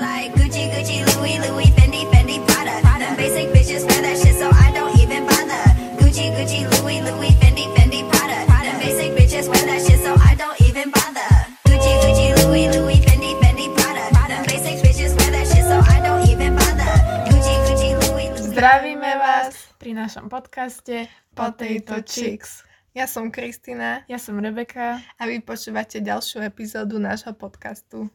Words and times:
like 0.00 0.32
Gucci, 0.34 0.68
Gucci, 0.72 1.04
Louis, 1.16 1.38
Louis, 1.40 1.70
Fendi, 1.76 2.04
Fendi, 2.12 2.40
Prada. 2.46 2.80
The 2.98 3.16
basic 3.16 3.48
bitches 3.52 3.82
wear 3.88 4.02
that 4.02 4.16
shit, 4.18 4.36
so 4.36 4.48
I 4.52 4.72
don't 4.72 4.92
even 5.00 5.24
bother. 5.24 5.62
Gucci, 6.00 6.32
Gucci, 6.36 6.64
Louis, 6.80 7.00
Louis, 7.00 7.32
Fendi, 7.40 7.64
Fendi, 7.76 8.00
Prada. 8.10 8.44
The 8.44 8.72
basic 8.82 9.10
bitches 9.16 9.46
wear 9.48 9.64
that 9.66 9.80
shit, 9.84 10.00
so 10.00 10.12
I 10.16 10.34
don't 10.36 10.58
even 10.60 10.90
bother. 10.90 11.28
Gucci, 11.68 11.92
Gucci, 12.04 12.26
Louis, 12.44 12.68
Louis, 12.76 13.00
Fendi, 13.04 13.32
Fendi, 13.40 13.66
Prada. 13.76 14.04
The 14.28 14.38
basic 14.48 14.76
bitches 14.84 15.12
wear 15.16 15.30
that 15.32 15.46
shit, 15.48 15.64
so 15.64 15.76
I 15.80 15.98
don't 16.04 16.24
even 16.28 16.52
bother. 16.56 16.92
Gucci, 17.30 17.54
Gucci, 17.68 17.90
Louis, 18.08 18.28
Louis. 18.32 18.52
Zdravíme 18.52 19.10
vás 19.16 19.54
pri 19.80 19.96
našom 19.96 20.28
podcaste 20.28 21.08
Potato 21.32 22.00
Chicks. 22.04 22.64
Ja 22.96 23.04
som 23.04 23.28
Kristina 23.28 24.08
Ja 24.08 24.16
som 24.16 24.40
Rebeka. 24.40 25.04
a 25.20 25.22
vy 25.28 25.44
počúvate 25.44 26.00
ďalšiu 26.00 26.40
epizódu 26.40 26.96
nášho 26.96 27.36
podcastu. 27.36 28.08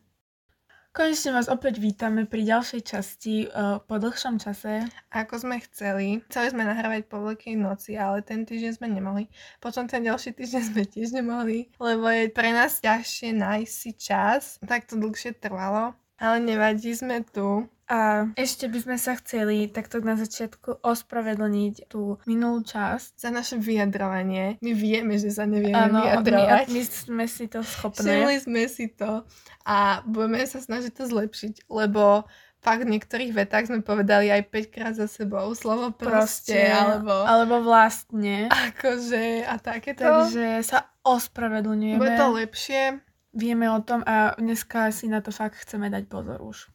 Konečne 0.91 1.31
vás 1.31 1.47
opäť 1.47 1.79
vítame 1.79 2.27
pri 2.27 2.43
ďalšej 2.43 2.81
časti 2.83 3.47
uh, 3.47 3.79
po 3.79 3.95
dlhšom 3.95 4.43
čase. 4.43 4.83
Ako 5.07 5.39
sme 5.39 5.63
chceli, 5.63 6.19
chceli 6.27 6.51
sme 6.51 6.67
nahrávať 6.67 7.07
po 7.07 7.23
Veľkej 7.23 7.55
noci, 7.55 7.95
ale 7.95 8.19
ten 8.27 8.43
týždeň 8.43 8.75
sme 8.75 8.91
nemohli. 8.91 9.31
Potom 9.63 9.87
ten 9.87 10.03
ďalší 10.03 10.35
týždeň 10.35 10.63
sme 10.67 10.83
tiež 10.83 11.15
nemohli, 11.15 11.71
lebo 11.79 12.11
je 12.11 12.27
pre 12.27 12.51
nás 12.51 12.83
ťažšie 12.83 13.31
nájsť 13.31 13.71
si 13.71 13.91
čas. 13.95 14.59
Tak 14.59 14.91
to 14.91 14.99
dlhšie 14.99 15.31
trvalo, 15.39 15.95
ale 16.21 16.37
nevadí, 16.37 16.93
sme 16.93 17.25
tu. 17.25 17.65
A 17.91 18.31
ešte 18.39 18.71
by 18.71 18.79
sme 18.79 18.95
sa 18.95 19.19
chceli 19.19 19.67
takto 19.67 19.99
na 19.99 20.15
začiatku 20.15 20.79
ospravedlniť 20.79 21.91
tú 21.91 22.23
minulú 22.23 22.63
časť. 22.63 23.19
Za 23.19 23.29
naše 23.35 23.59
vyjadrovanie. 23.59 24.55
My 24.63 24.71
vieme, 24.71 25.19
že 25.19 25.27
sa 25.27 25.43
nevieme 25.43 25.91
my, 25.91 25.99
vyjadrovať. 25.99 26.65
my 26.71 26.81
sme 26.87 27.25
si 27.27 27.51
to 27.51 27.59
schopné. 27.67 28.07
Všimli 28.07 28.37
sme 28.47 28.63
si 28.71 28.87
to 28.87 29.27
a 29.67 29.99
budeme 30.07 30.39
sa 30.47 30.63
snažiť 30.63 30.93
to 30.95 31.03
zlepšiť, 31.03 31.67
lebo 31.67 32.23
fakt 32.63 32.87
v 32.87 32.95
niektorých 32.95 33.35
vetách 33.35 33.67
sme 33.67 33.83
povedali 33.83 34.31
aj 34.31 34.47
5 34.47 34.71
krát 34.71 34.93
za 34.95 35.11
sebou 35.11 35.51
slovo 35.51 35.91
proste, 35.91 36.71
alebo 36.71 37.11
alebo 37.27 37.59
vlastne. 37.59 38.47
akože 38.47 39.43
a 39.43 39.59
takéto. 39.59 40.05
Takže 40.07 40.63
sa 40.63 40.87
ospravedlňujeme. 41.03 41.99
Bude 41.99 42.15
to 42.15 42.29
lepšie. 42.39 43.03
Vieme 43.31 43.71
o 43.71 43.79
tom 43.79 44.03
a 44.03 44.35
dneska 44.35 44.91
si 44.91 45.07
na 45.07 45.23
to 45.23 45.31
fakt 45.31 45.55
chceme 45.63 45.87
dať 45.87 46.03
pozor 46.11 46.43
už. 46.43 46.67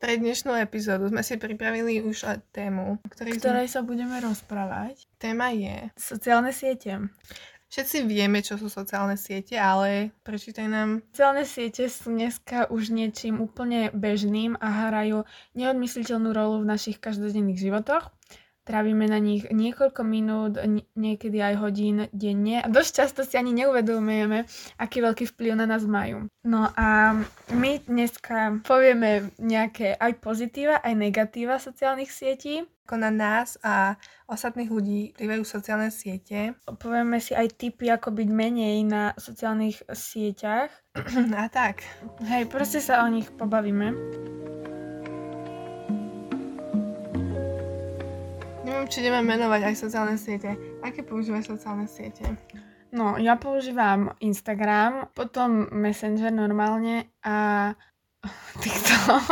Pre 0.00 0.18
dnešnú 0.18 0.56
epizódu 0.58 1.12
sme 1.12 1.22
si 1.22 1.38
pripravili 1.38 2.02
už 2.02 2.42
tému, 2.50 2.98
o 2.98 3.08
ktorej 3.12 3.36
sme... 3.36 3.40
ktorej 3.40 3.68
sa 3.70 3.86
budeme 3.86 4.18
rozprávať. 4.18 5.06
téma 5.20 5.54
je. 5.54 5.92
Sociálne 5.94 6.50
siete. 6.50 7.06
Všetci 7.72 8.04
vieme, 8.04 8.44
čo 8.44 8.60
sú 8.60 8.68
sociálne 8.68 9.16
siete, 9.16 9.56
ale 9.56 10.12
prečítaj 10.28 10.68
nám. 10.68 11.00
Sociálne 11.08 11.48
siete 11.48 11.88
sú 11.88 12.12
dneska 12.12 12.68
už 12.68 12.92
niečím 12.92 13.40
úplne 13.40 13.88
bežným 13.96 14.60
a 14.60 14.92
hrajú 14.92 15.24
neodmysliteľnú 15.56 16.36
rolu 16.36 16.60
v 16.60 16.68
našich 16.68 17.00
každodenných 17.00 17.56
životoch. 17.56 18.12
Trávime 18.62 19.10
na 19.10 19.18
nich 19.18 19.42
niekoľko 19.50 20.06
minút, 20.06 20.54
nie- 20.62 20.86
niekedy 20.94 21.42
aj 21.42 21.54
hodín 21.58 22.06
denne 22.14 22.62
a 22.62 22.70
dosť 22.70 22.90
často 22.94 23.20
si 23.26 23.34
ani 23.34 23.50
neuvedomujeme, 23.58 24.46
aký 24.78 25.02
veľký 25.02 25.26
vplyv 25.34 25.58
na 25.58 25.66
nás 25.66 25.82
majú. 25.82 26.30
No 26.46 26.70
a 26.78 27.18
my 27.50 27.72
dneska 27.82 28.62
povieme 28.62 29.34
nejaké 29.42 29.98
aj 29.98 30.22
pozitíva, 30.22 30.78
aj 30.78 30.94
negatíva 30.94 31.58
sociálnych 31.58 32.14
sietí. 32.14 32.62
Ako 32.82 32.98
na 32.98 33.14
nás 33.14 33.62
a 33.62 33.94
ostatných 34.26 34.66
ľudí 34.66 35.14
vplyvajú 35.14 35.42
sociálne 35.46 35.90
siete. 35.94 36.58
Povieme 36.66 37.22
si 37.22 37.30
aj 37.30 37.54
tipy, 37.54 37.86
ako 37.90 38.10
byť 38.10 38.28
menej 38.28 38.82
na 38.82 39.14
sociálnych 39.14 39.86
sieťach. 39.86 40.68
A 41.38 41.46
tak. 41.46 41.86
Hej, 42.26 42.50
proste 42.50 42.82
sa 42.82 43.06
o 43.06 43.08
nich 43.08 43.30
pobavíme. 43.38 43.94
Neviem, 48.82 48.98
či 48.98 49.06
ideme 49.06 49.22
menovať 49.22 49.62
aj 49.62 49.74
sociálne 49.78 50.18
siete. 50.18 50.58
Aké 50.82 51.06
používaš 51.06 51.54
sociálne 51.54 51.86
siete? 51.86 52.26
No, 52.90 53.14
ja 53.14 53.38
používam 53.38 54.10
Instagram, 54.18 55.06
potom 55.14 55.70
Messenger 55.70 56.34
normálne 56.34 57.06
a 57.22 57.70
TikTok. 58.58 59.22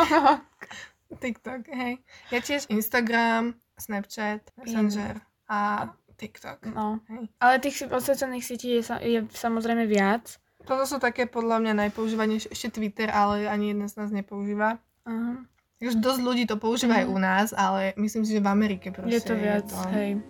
TikTok, 1.18 1.66
hej. 1.66 1.98
Ja 2.30 2.38
tiež 2.38 2.70
Instagram, 2.70 3.58
Snapchat, 3.74 4.54
Messenger 4.54 5.18
a 5.50 5.90
TikTok. 6.14 6.70
No. 6.70 7.02
Hej. 7.10 7.34
Ale 7.42 7.58
tých 7.58 7.90
sociálnych 7.90 8.46
sietí 8.46 8.78
je, 8.78 8.86
je 9.02 9.26
samozrejme 9.34 9.82
viac. 9.90 10.30
Toto 10.62 10.86
sú 10.86 11.02
také 11.02 11.26
podľa 11.26 11.58
mňa 11.58 11.90
najpoužívanejšie, 11.90 12.54
ešte 12.54 12.78
Twitter, 12.78 13.10
ale 13.10 13.50
ani 13.50 13.74
jeden 13.74 13.90
z 13.90 13.98
nás 13.98 14.14
nepoužíva. 14.14 14.78
Aha. 15.10 15.42
Už 15.80 15.96
dosť 15.96 16.20
ľudí 16.20 16.44
to 16.44 16.60
používa 16.60 17.00
aj 17.00 17.08
Mhm. 17.08 17.12
u 17.12 17.18
nás, 17.18 17.48
ale 17.56 17.96
myslím 17.96 18.20
si, 18.20 18.36
že 18.36 18.44
v 18.44 18.52
Amerike 18.52 18.92
proste 18.92 19.16
Je 19.16 19.20
to 19.22 19.32
viac, 19.34 19.64
hej. 19.88 20.20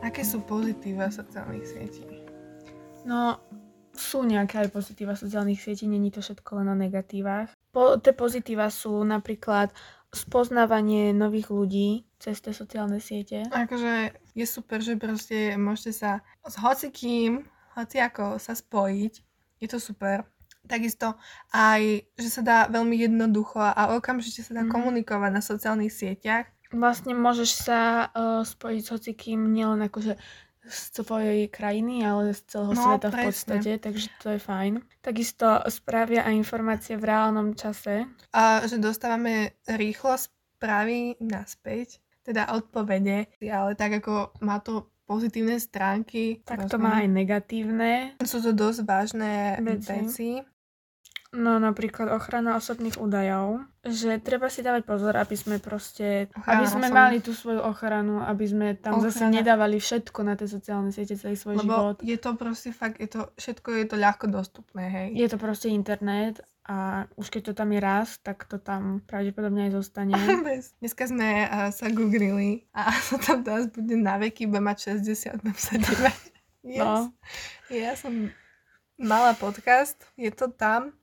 Aké 0.00 0.22
sú 0.22 0.40
pozitíva 0.40 1.08
sociálnych 1.08 1.64
sietí? 1.66 2.04
No, 3.04 3.40
sú 3.92 4.22
nejaké 4.22 4.58
aj 4.58 4.68
pozitíva 4.70 5.14
sociálnych 5.14 5.58
sietí, 5.58 5.84
není 5.84 6.08
to 6.08 6.20
všetko 6.20 6.60
len 6.60 6.68
o 6.68 6.76
negatívach. 6.76 7.52
Po, 7.70 7.96
tie 7.98 8.12
pozitíva 8.12 8.68
sú 8.68 9.02
napríklad 9.02 9.72
spoznávanie 10.08 11.10
nových 11.10 11.50
ľudí 11.50 11.88
cez 12.16 12.38
tie 12.38 12.52
sociálne 12.52 13.00
siete. 13.00 13.42
Akože 13.50 14.14
je 14.32 14.46
super, 14.46 14.78
že 14.78 14.94
proste 14.94 15.58
môžete 15.58 15.92
sa 15.92 16.10
s 16.40 16.54
hocikým, 16.54 17.42
hoci 17.74 17.96
ako 17.98 18.38
sa 18.38 18.54
spojiť. 18.54 19.23
Je 19.64 19.72
to 19.72 19.80
super. 19.80 20.28
Takisto 20.64 21.16
aj, 21.50 21.82
že 22.16 22.28
sa 22.30 22.40
dá 22.40 22.58
veľmi 22.68 22.96
jednoducho 22.98 23.60
a 23.60 23.96
okamžite 23.96 24.40
sa 24.40 24.52
dá 24.54 24.62
Mhm. 24.64 24.70
komunikovať 24.70 25.30
na 25.30 25.40
sociálnych 25.40 25.92
sieťach. 25.92 26.48
Vlastne 26.68 27.14
môžeš 27.14 27.50
sa 27.62 27.80
uh, 28.06 28.42
spojiť 28.42 28.82
s 28.82 28.90
hocikým 28.90 29.40
nielen 29.48 29.80
akože 29.82 30.16
z 30.64 30.80
tvojej 30.96 31.46
krajiny, 31.46 32.00
ale 32.02 32.32
z 32.32 32.40
celého 32.48 32.72
No, 32.72 32.82
sveta 32.82 33.08
v 33.08 33.12
presne. 33.12 33.28
podstate, 33.28 33.70
takže 33.78 34.06
to 34.16 34.28
je 34.32 34.40
fajn. 34.40 34.72
Takisto 35.00 35.46
správia 35.68 36.24
a 36.24 36.32
informácie 36.32 36.96
v 36.96 37.04
reálnom 37.04 37.52
čase. 37.52 38.08
A 38.32 38.64
že 38.64 38.80
dostávame 38.80 39.60
rýchlo 39.68 40.16
správy 40.16 41.20
naspäť, 41.20 42.00
teda 42.24 42.48
odpovede, 42.50 43.28
ale 43.44 43.76
tak 43.76 44.00
ako 44.00 44.32
má 44.40 44.56
to 44.58 44.88
pozitívne 45.04 45.56
stránky. 45.56 46.40
Tak 46.42 46.66
to 46.66 46.76
má 46.76 47.00
aj 47.00 47.08
negatívne. 47.08 47.92
Sú 48.20 48.40
to 48.40 48.50
dosť 48.50 48.80
vážne 48.82 49.32
Veci. 49.58 49.92
veci. 49.94 50.30
No 51.30 51.58
napríklad 51.58 52.06
ochrana 52.08 52.54
osobných 52.54 52.94
údajov, 52.96 53.58
že 53.82 54.22
treba 54.22 54.46
si 54.46 54.62
dávať 54.62 54.86
pozor, 54.86 55.18
aby 55.18 55.34
sme 55.34 55.58
proste, 55.58 56.30
Ochrana 56.30 56.54
aby 56.54 56.64
sme 56.64 56.78
osobných- 56.86 56.94
mali 56.94 57.16
tú 57.18 57.34
svoju 57.34 57.58
ochranu, 57.60 58.22
aby 58.22 58.44
sme 58.46 58.66
tam 58.76 59.02
zase 59.02 59.18
Ochrana- 59.18 59.34
nedávali 59.34 59.76
všetko 59.76 60.18
na 60.22 60.38
tie 60.38 60.46
sociálne 60.46 60.88
siete, 60.88 61.14
celý 61.14 61.34
svoj 61.34 61.58
Lebo 61.58 61.66
život. 61.66 61.96
je 62.00 62.16
to 62.16 62.30
proste 62.34 62.70
fakt, 62.70 62.96
je 62.96 63.10
to, 63.10 63.34
všetko 63.34 63.66
je 63.74 63.84
to 63.84 63.96
ľahko 63.96 64.30
dostupné, 64.30 64.86
hej. 64.86 65.08
Je 65.12 65.26
to 65.26 65.34
proste 65.34 65.66
internet 65.66 66.38
a 66.64 67.04
už 67.20 67.28
keď 67.28 67.42
to 67.44 67.52
tam 67.52 67.76
je 67.76 67.80
raz, 67.80 68.16
tak 68.24 68.48
to 68.48 68.56
tam 68.56 69.04
pravdepodobne 69.04 69.68
aj 69.68 69.72
zostane. 69.84 70.16
Dneska 70.80 71.04
sme 71.04 71.44
uh, 71.44 71.68
sa 71.68 71.92
googlili 71.92 72.64
a 72.72 72.88
to 73.12 73.20
tam 73.20 73.44
teraz 73.44 73.68
bude 73.68 73.96
na 74.00 74.16
veky, 74.16 74.48
bude 74.48 74.64
mať 74.64 74.96
60, 74.96 75.44
budem 75.44 75.60
sa 75.60 75.76
dívať. 75.76 76.20
Yes. 76.64 76.80
No. 76.80 77.12
Ja 77.68 77.92
som 77.92 78.32
mala 78.96 79.36
podcast, 79.36 80.00
je 80.16 80.32
to 80.32 80.48
tam. 80.48 80.96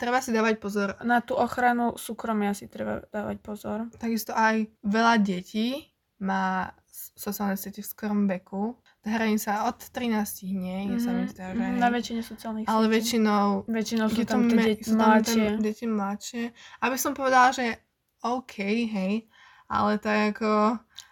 Treba 0.00 0.24
si 0.24 0.32
dávať 0.32 0.56
pozor. 0.56 0.96
Na 1.04 1.20
tú 1.20 1.36
ochranu 1.36 1.92
súkromia 2.00 2.56
si 2.56 2.72
treba 2.72 3.04
dávať 3.12 3.36
pozor. 3.44 3.92
Takisto 4.00 4.32
aj 4.32 4.64
veľa 4.80 5.20
detí 5.20 5.92
má 6.24 6.72
sociálne 7.20 7.60
siete 7.60 7.84
v 7.84 7.90
skorom 7.92 8.24
veku. 8.24 8.80
Hraní 9.06 9.38
sa 9.38 9.70
od 9.70 9.78
13 9.78 10.42
nie, 10.52 10.90
mm-hmm. 10.90 11.00
sa 11.00 11.10
mi 11.14 11.24
zdá, 11.30 11.54
že 11.54 11.62
Mhm. 11.62 11.78
Na 11.78 11.88
väčšine 11.88 12.20
sociálnych 12.20 12.66
Ale 12.66 12.90
sietí. 12.90 12.94
väčšinou 12.98 13.46
Väčšinou 13.70 14.06
sú 14.10 14.18
je 14.20 14.26
tam 14.26 14.42
tie 14.50 14.58
deti 14.58 14.84
sú 14.84 14.98
mladšie. 14.98 15.46
deti 15.62 15.86
mladšie. 15.86 16.44
Aby 16.82 16.96
som 16.98 17.12
povedala, 17.14 17.54
že 17.54 17.78
OK, 18.26 18.54
hej, 18.90 19.30
ale 19.70 20.02
to 20.02 20.10
je 20.10 20.22
ako... 20.34 20.50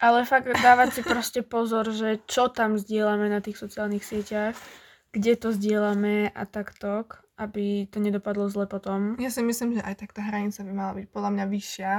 Ale 0.03 0.19
fakt 0.27 0.51
dávať 0.51 0.89
si 0.99 1.03
proste 1.07 1.41
pozor, 1.47 1.89
že 1.95 2.21
čo 2.27 2.51
tam 2.51 2.75
zdieľame 2.77 3.31
na 3.31 3.39
tých 3.41 3.57
sociálnych 3.57 4.03
sieťach, 4.03 4.59
kde 5.15 5.33
to 5.39 5.49
zdieľame 5.55 6.29
a 6.35 6.43
takto, 6.45 7.07
aby 7.39 7.87
to 7.89 8.03
nedopadlo 8.03 8.51
zle 8.51 8.67
potom. 8.67 9.15
Ja 9.17 9.31
si 9.31 9.41
myslím, 9.41 9.79
že 9.79 9.87
aj 9.87 10.05
tak 10.05 10.11
tá 10.13 10.21
hranica 10.27 10.61
by 10.67 10.73
mala 10.75 10.93
byť 10.99 11.07
podľa 11.09 11.31
mňa 11.33 11.45
vyššia. 11.49 11.93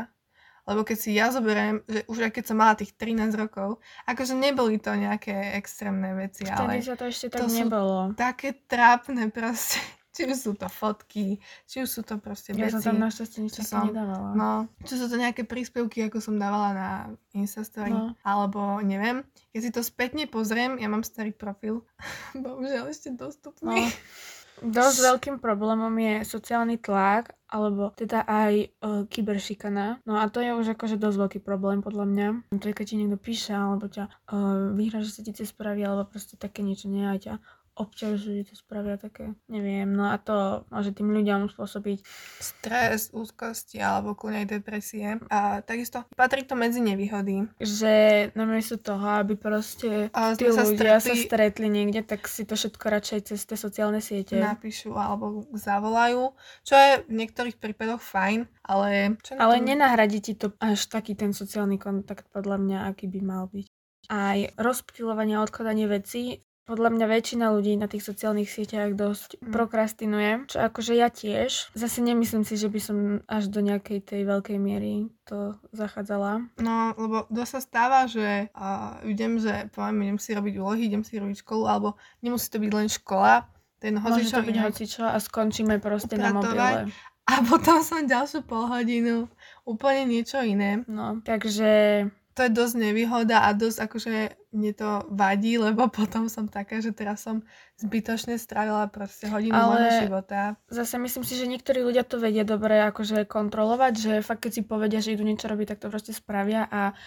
Lebo 0.67 0.83
keď 0.83 0.97
si 0.97 1.09
ja 1.11 1.31
zoberiem, 1.31 1.79
že 1.85 2.03
už 2.05 2.17
aj 2.21 2.31
keď 2.33 2.43
som 2.45 2.57
mala 2.57 2.75
tých 2.75 2.91
13 2.91 3.31
rokov, 3.33 3.79
akože 4.03 4.35
neboli 4.35 4.75
to 4.75 4.91
nejaké 4.91 5.31
extrémne 5.55 6.11
veci, 6.13 6.43
Vtedy 6.43 6.51
ale 6.53 6.83
sa 6.83 6.93
to 6.93 7.05
ešte 7.05 7.27
to 7.29 7.39
tak 7.39 7.47
sú- 7.47 7.55
nebolo. 7.57 8.11
také 8.13 8.51
trápne 8.61 9.29
proste 9.29 9.79
Či 10.09 10.25
už 10.25 10.39
sú 10.39 10.51
to 10.51 10.65
fotky, 10.65 11.37
či 11.63 11.77
už 11.77 11.87
sú 11.87 12.01
to 12.01 12.17
proste 12.17 12.49
Ja 12.51 12.65
veci. 12.65 12.73
som 12.73 12.81
tam 12.83 12.97
našťastie 12.99 13.37
nič 13.39 13.53
som- 13.61 13.85
nedávala. 13.85 14.33
No, 14.33 14.49
čo 14.81 14.97
sú 14.97 15.05
to 15.05 15.15
nejaké 15.15 15.45
príspevky, 15.45 16.03
ako 16.03 16.17
som 16.17 16.35
dávala 16.35 16.73
na 16.73 16.89
Instastory, 17.31 17.93
No. 17.93 18.17
alebo 18.21 18.59
neviem. 18.81 19.21
Keď 19.53 19.61
si 19.61 19.69
to 19.69 19.79
spätne 19.79 20.25
pozriem, 20.25 20.75
ja 20.75 20.89
mám 20.89 21.05
starý 21.05 21.29
profil, 21.31 21.85
bohužiaľ 22.35 22.89
ešte 22.89 23.07
No, 23.09 23.29
dostupný. 23.29 23.93
dosť 24.61 24.97
veľkým 25.13 25.35
problémom 25.37 25.93
je 25.97 26.25
sociálny 26.25 26.81
tlak, 26.81 27.37
alebo 27.47 27.95
teda 27.95 28.27
aj 28.27 28.53
uh, 28.83 29.03
kyberšikana. 29.07 30.03
No 30.03 30.19
a 30.19 30.27
to 30.27 30.43
je 30.43 30.51
už 30.51 30.75
akože 30.75 30.99
dosť 30.99 31.17
veľký 31.17 31.39
problém 31.39 31.79
podľa 31.79 32.05
mňa. 32.05 32.27
To 32.59 32.65
je, 32.67 32.75
keď 32.75 32.85
ti 32.85 32.95
niekto 32.99 33.15
píše, 33.15 33.55
alebo 33.55 33.87
ťa 33.87 34.11
uh, 34.11 34.75
vyhra, 34.75 34.99
že 34.99 35.15
sa 35.15 35.21
ti 35.23 35.31
cez 35.31 35.55
spraví, 35.55 35.79
alebo 35.79 36.11
proste 36.11 36.35
také 36.35 36.59
niečo 36.59 36.91
nie, 36.91 37.07
aj 37.07 37.19
ťa 37.23 37.33
obťažujú, 37.77 38.49
to 38.49 38.53
spravia 38.57 38.97
také, 38.97 39.37
neviem, 39.45 39.85
no 39.87 40.09
a 40.09 40.17
to 40.17 40.65
môže 40.73 40.97
tým 40.97 41.13
ľuďom 41.13 41.53
spôsobiť 41.53 42.01
Stres, 42.41 43.13
úzkosti 43.13 43.77
alebo 43.77 44.17
kľudne 44.17 44.43
aj 44.43 44.49
depresie. 44.49 45.07
A 45.29 45.61
takisto 45.61 46.03
patrí 46.17 46.41
to 46.41 46.57
medzi 46.57 46.81
nevýhody. 46.81 47.45
že 47.61 48.27
namiesto 48.33 48.81
toho, 48.81 49.21
aby 49.21 49.37
proste 49.37 50.09
A 50.11 50.33
tí 50.33 50.49
sa 50.49 50.65
ľudia 50.65 50.97
sa 50.97 51.13
stretli- 51.13 51.25
stretli 51.29 51.67
niekde, 51.69 52.01
tak 52.01 52.25
si 52.25 52.43
to 52.43 52.57
všetko 52.57 52.85
radšej 52.89 53.19
cez 53.29 53.39
tie 53.45 53.57
sociálne 53.57 54.01
siete. 54.01 54.41
napíšu 54.41 54.97
alebo 54.97 55.45
zavolajú, 55.53 56.33
čo 56.65 56.73
je 56.73 56.91
v 57.05 57.13
niektorých 57.13 57.61
prípadoch 57.61 58.01
fajn, 58.01 58.49
ale... 58.65 59.15
Čo 59.21 59.37
Ale 59.37 59.61
tom- 59.61 59.65
nenahradí 59.69 60.19
ti 60.19 60.33
to 60.33 60.51
až 60.57 60.89
taký 60.89 61.13
ten 61.13 61.31
sociálny 61.31 61.77
kontakt, 61.77 62.25
podľa 62.33 62.57
mňa, 62.57 62.77
aký 62.89 63.05
by 63.05 63.21
mal 63.21 63.45
byť. 63.53 63.65
Aj 64.07 64.39
rozptýlovanie 64.55 65.35
a 65.35 65.43
odkladanie 65.43 65.83
vecí. 65.85 66.41
Podľa 66.67 66.89
mňa 66.91 67.05
väčšina 67.07 67.45
ľudí 67.55 67.79
na 67.79 67.87
tých 67.87 68.03
sociálnych 68.03 68.51
sieťach 68.51 68.91
dosť 68.91 69.39
Mm. 69.39 69.55
prokrastinuje, 69.55 70.31
čo 70.51 70.57
akože 70.59 70.93
ja 70.93 71.07
tiež. 71.07 71.71
Zase 71.71 72.03
nemyslím 72.03 72.43
si, 72.43 72.59
že 72.59 72.67
by 72.67 72.79
som 72.83 72.97
až 73.23 73.47
do 73.47 73.63
nejakej 73.63 74.03
tej 74.03 74.27
veľkej 74.27 74.59
miery 74.59 75.07
to 75.23 75.55
zachádzala. 75.71 76.43
No, 76.59 76.91
lebo 76.99 77.23
dosť 77.31 77.51
sa 77.55 77.61
stáva, 77.63 77.99
že 78.05 78.51
uh, 78.51 78.99
idem, 79.07 79.39
že 79.39 79.71
poviem, 79.71 80.11
idem 80.11 80.19
si 80.19 80.35
robiť 80.35 80.53
úlohy, 80.59 80.91
idem 80.91 81.07
si 81.07 81.15
robiť 81.15 81.39
školu, 81.39 81.63
alebo 81.63 81.95
nemusí 82.19 82.51
to 82.51 82.59
byť 82.59 82.71
len 82.75 82.87
škola, 82.91 83.47
ten 83.79 83.95
Môže 83.95 84.27
to 84.27 84.43
byť 84.43 84.57
hocičo 84.59 85.03
a 85.07 85.17
skončíme 85.17 85.79
proste 85.79 86.19
na 86.19 86.35
Upratovať. 86.35 86.91
mobile. 86.91 87.15
A 87.27 87.33
potom 87.43 87.79
som 87.79 88.03
ďalšiu 88.03 88.43
pol 88.43 88.67
hodinu 88.67 89.27
úplne 89.63 90.07
niečo 90.07 90.39
iné. 90.43 90.83
No, 90.87 91.19
takže 91.23 92.07
To 92.37 92.45
je 92.45 92.53
dosť 92.53 92.75
nevýhoda 92.77 93.45
a 93.45 93.51
dosť 93.51 93.77
akože 93.89 94.13
mne 94.57 94.73
to 94.73 95.05
vadí, 95.13 95.61
lebo 95.61 95.85
potom 95.99 96.25
som 96.25 96.49
taká, 96.49 96.81
že 96.81 96.91
teraz 96.91 97.21
som 97.21 97.45
zbytočne 97.77 98.41
strávila 98.41 98.89
proste 98.89 99.29
hodinu 99.29 99.53
Ale- 99.53 99.69
môjho 99.69 99.91
života. 100.09 100.57
zase 100.73 100.97
myslím 100.97 101.23
si, 101.23 101.37
že 101.37 101.45
niektorí 101.45 101.85
ľudia 101.85 102.01
to 102.01 102.17
vedia 102.17 102.41
dobre 102.41 102.81
akože 102.89 103.29
kontrolovať, 103.29 103.93
že 103.93 104.13
fakt 104.25 104.49
keď 104.49 104.51
si 104.57 104.61
povedia, 104.65 104.97
že 104.97 105.13
idú 105.13 105.21
niečo 105.21 105.45
robiť, 105.45 105.77
tak 105.77 105.85
to 105.85 105.93
proste 105.93 106.17
spravia 106.17 106.65
a 106.65 106.97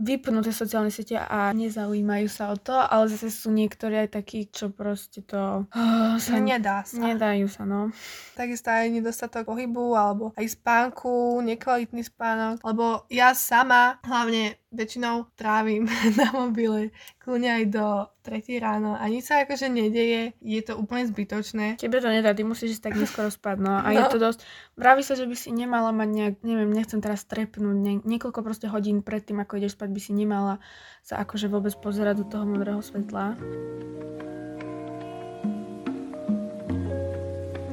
vypnú 0.00 0.40
tie 0.40 0.54
sociálne 0.54 0.88
siete 0.88 1.20
a 1.20 1.52
nezaujímajú 1.52 2.28
sa 2.32 2.48
o 2.48 2.56
to, 2.56 2.72
ale 2.72 3.04
zase 3.12 3.28
sú 3.28 3.52
niektorí 3.52 4.00
aj 4.00 4.16
takí, 4.16 4.48
čo 4.48 4.72
proste 4.72 5.20
to 5.20 5.68
oh, 5.68 6.14
sa 6.16 6.40
Nedá 6.40 6.88
sa. 6.88 6.96
nedajú 6.96 7.52
sa, 7.52 7.68
no. 7.68 7.92
takisto 8.32 8.72
aj 8.72 8.88
nedostatok 8.88 9.44
pohybu 9.44 9.92
alebo 9.92 10.32
aj 10.40 10.46
spánku, 10.56 11.44
nekvalitný 11.44 12.00
spánok, 12.00 12.64
lebo 12.64 13.04
ja 13.12 13.36
sama 13.36 14.00
hlavne 14.08 14.56
väčšinou 14.68 15.32
trávim 15.32 15.88
na 16.20 16.28
mobile 16.32 16.92
kľudne 17.24 17.60
aj 17.60 17.64
do 17.72 17.86
3 18.24 18.60
ráno 18.60 18.92
a 18.92 19.04
nič 19.08 19.28
sa 19.28 19.40
akože 19.44 19.72
nedeje, 19.72 20.36
je 20.44 20.60
to 20.60 20.76
úplne 20.76 21.08
zbytočné. 21.08 21.80
Tebe 21.80 22.04
to 22.04 22.12
nedá, 22.12 22.36
ty 22.36 22.44
musíš 22.44 22.76
ísť 22.76 22.92
tak 22.92 22.94
neskoro 23.00 23.32
spať, 23.32 23.56
no. 23.60 23.80
A 23.80 23.88
No. 23.88 23.96
je 23.96 24.02
to 24.12 24.18
dosť... 24.20 24.44
Vraví 24.76 25.00
sa, 25.00 25.16
že 25.16 25.24
by 25.24 25.36
si 25.36 25.48
nemala 25.50 25.90
mať 25.96 26.08
nejak, 26.12 26.34
neviem, 26.44 26.70
nechcem 26.70 27.00
teraz 27.00 27.24
trepnúť, 27.24 27.76
nie, 27.76 27.94
niekoľko 28.04 28.40
proste 28.44 28.68
hodín 28.68 29.00
predtým, 29.00 29.40
ako 29.40 29.56
ideš 29.56 29.74
spať, 29.80 29.88
by 29.88 30.00
si 30.00 30.12
nemala 30.12 30.60
sa 31.00 31.24
akože 31.24 31.48
vôbec 31.48 31.72
pozerať 31.80 32.20
do 32.20 32.26
toho 32.28 32.44
modrého 32.44 32.84
svetla. 32.84 33.34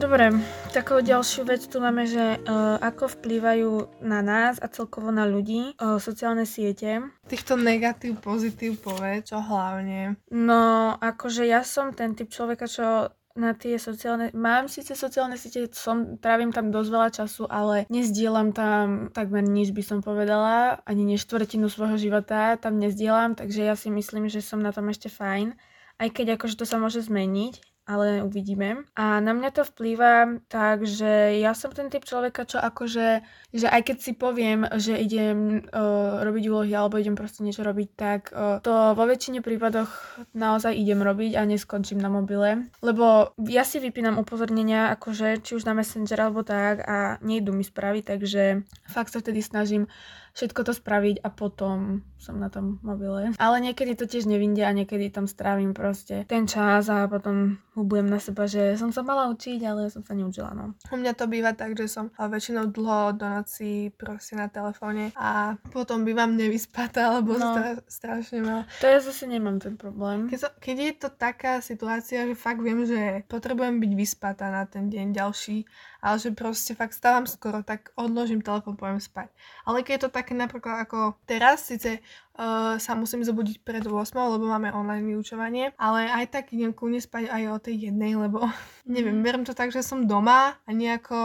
Dobre, 0.06 0.38
takou 0.69 1.02
ďalšiu 1.02 1.50
vec 1.50 1.66
tu 1.66 1.81
máme, 1.81 2.06
že 2.06 2.38
uh, 2.46 2.78
ako 2.78 3.10
vplývajú 3.18 4.06
na 4.06 4.22
nás 4.22 4.62
a 4.62 4.69
celkovo 4.69 5.10
na 5.10 5.25
ľudí 5.25 5.74
uh, 5.81 5.98
sociálne 5.98 6.46
siete. 6.46 7.02
Týchto 7.25 7.57
negatív, 7.57 8.22
pozitív 8.22 8.86
povedz, 8.86 9.34
čo 9.34 9.42
hlavne. 9.42 10.22
No, 10.30 10.94
akože 11.02 11.50
ja 11.50 11.66
som 11.66 11.90
ten 11.90 12.13
typ 12.13 12.30
človeka, 12.30 12.69
čo 12.69 13.10
na 13.34 13.57
tie 13.57 13.81
sociálne... 13.81 14.30
Mám 14.38 14.69
síce 14.69 14.94
sociálne 14.94 15.42
siete, 15.42 15.74
som, 15.74 16.22
trávim 16.22 16.54
tam 16.54 16.69
dosť 16.69 16.90
veľa 16.94 17.10
času, 17.10 17.50
ale 17.50 17.90
nezdielam 17.90 18.54
tam 18.54 19.10
takmer 19.10 19.42
nič, 19.42 19.74
by 19.74 19.81
som 19.81 20.06
povedala. 20.06 20.86
Ani 20.86 21.02
nie 21.02 21.18
štvrtinu 21.18 21.66
svojho 21.66 21.98
života 21.98 22.62
tam 22.62 22.78
nezdielam, 22.78 23.34
takže 23.34 23.66
ja 23.66 23.74
si 23.74 23.90
myslím, 23.90 24.30
že 24.30 24.46
som 24.46 24.62
na 24.62 24.69
tom 24.69 24.86
ešte 24.86 25.10
fajn. 25.10 25.57
Aj 25.98 26.13
keď 26.13 26.38
akože 26.38 26.62
to 26.62 26.69
sa 26.69 26.78
môže 26.78 27.02
zmeniť, 27.02 27.74
ale 27.86 28.26
uvidíme. 28.26 28.84
A 28.98 29.22
na 29.22 29.32
mňa 29.38 29.50
to 29.54 29.64
vplýva 29.64 30.42
tak, 30.50 30.90
že 30.90 31.38
ja 31.38 31.54
som 31.54 31.70
ten 31.70 31.94
typ 31.94 32.02
človeka, 32.02 32.50
čo 32.50 32.58
akože, 32.58 33.22
že 33.54 33.68
aj 33.70 33.82
keď 33.86 33.98
si 34.02 34.12
poviem, 34.18 34.66
že 34.82 34.98
idem 34.98 35.62
uh, 35.70 36.26
robiť 36.26 36.44
úlohy 36.50 36.74
alebo 36.74 36.98
idem 36.98 37.14
proste 37.14 37.46
niečo 37.46 37.62
robiť, 37.62 37.90
tak 37.94 38.34
uh, 38.34 38.58
to 38.66 38.98
vo 38.98 39.06
väčšine 39.06 39.46
prípadoch 39.46 39.90
naozaj 40.34 40.74
idem 40.74 41.06
robiť 41.06 41.38
a 41.38 41.46
neskončím 41.46 42.02
na 42.02 42.10
mobile. 42.10 42.68
Lebo 42.82 43.38
ja 43.46 43.62
si 43.62 43.78
vypínam 43.78 44.18
upozornenia, 44.18 44.90
akože 44.98 45.46
či 45.46 45.54
už 45.54 45.70
na 45.70 45.78
Messenger 45.78 46.26
alebo 46.26 46.42
tak 46.42 46.81
a 46.81 47.22
nejdu 47.22 47.54
mi 47.54 47.62
spraviť, 47.62 48.04
takže 48.04 48.44
fakt 48.90 49.14
sa 49.14 49.22
vtedy 49.22 49.46
snažím 49.46 49.86
všetko 50.36 50.62
to 50.62 50.74
spraviť 50.76 51.24
a 51.24 51.30
potom 51.30 52.04
som 52.20 52.36
na 52.36 52.50
tom 52.50 52.82
mobile. 52.82 53.32
Ale 53.38 53.58
niekedy 53.62 53.94
to 53.94 54.04
tiež 54.04 54.26
nevindia 54.26 54.68
a 54.68 54.74
niekedy 54.74 55.08
tam 55.08 55.26
strávim 55.26 55.72
proste 55.72 56.26
ten 56.26 56.44
čas 56.44 56.90
a 56.90 57.06
potom 57.06 57.56
hubujem 57.72 58.04
na 58.04 58.18
seba, 58.18 58.44
že 58.44 58.76
som 58.76 58.90
sa 58.90 59.00
mala 59.00 59.30
učiť, 59.30 59.60
ale 59.62 59.88
som 59.88 60.02
sa 60.02 60.12
neučila, 60.12 60.52
no. 60.52 60.74
U 60.90 60.98
mňa 60.98 61.14
to 61.14 61.26
býva 61.26 61.54
tak, 61.54 61.76
že 61.76 61.86
som 61.86 62.10
väčšinou 62.12 62.68
dlho 62.68 63.14
do 63.14 63.26
noci 63.26 63.92
proste 63.92 64.34
na 64.34 64.48
telefóne 64.48 65.14
a 65.14 65.56
potom 65.70 66.02
bývam 66.02 66.34
nevyspatá, 66.34 67.14
alebo 67.14 67.36
No. 67.36 67.54
stra- 67.54 67.84
strašne 67.86 68.40
veľa. 68.42 68.64
To 68.81 68.86
ja 68.88 69.00
zase 69.00 69.24
nemám 69.26 69.60
ten 69.60 69.76
problém. 69.76 70.28
Keď, 70.28 70.40
so, 70.40 70.50
keď 70.58 70.76
je 70.78 70.94
to 70.98 71.10
taká 71.12 71.60
situácia, 71.60 72.26
že 72.26 72.34
fakt 72.34 72.60
viem, 72.60 72.84
že 72.84 73.24
potrebujem 73.28 73.78
byť 73.78 73.92
vyspatá 73.94 74.50
na 74.50 74.66
ten 74.66 74.88
deň 74.88 75.14
ďalší, 75.14 75.64
ale 76.06 76.22
že 76.22 76.38
proste 76.38 76.78
fakt 76.78 76.94
stávam 76.94 77.25
skoro, 77.25 77.66
tak 77.66 77.90
odložím 77.98 78.46
telefón, 78.46 78.78
poviem 78.78 79.02
spať. 79.02 79.34
Ale 79.66 79.81
keď 79.81 79.94
je 79.98 80.04
to 80.06 80.10
také 80.13 80.38
napríklad 80.38 80.86
ako 80.86 81.18
teraz, 81.25 81.66
síce 81.66 82.06
uh, 82.36 82.76
sa 82.78 82.94
musím 82.96 83.24
zobudiť 83.24 83.64
pred 83.64 83.84
8, 83.84 83.96
lebo 84.16 84.46
máme 84.46 84.76
online 84.76 85.08
vyučovanie, 85.16 85.72
ale 85.80 86.12
aj 86.12 86.26
tak 86.32 86.44
idem 86.52 86.76
kľudne 86.76 87.00
spať 87.00 87.32
aj 87.32 87.44
o 87.52 87.58
tej 87.58 87.76
jednej, 87.90 88.16
lebo 88.20 88.46
neviem, 88.96 89.20
berem 89.24 89.44
to 89.48 89.56
tak, 89.56 89.71
že 89.71 89.81
som 89.81 90.07
doma 90.07 90.56
a 90.64 90.69
nejako 90.69 91.18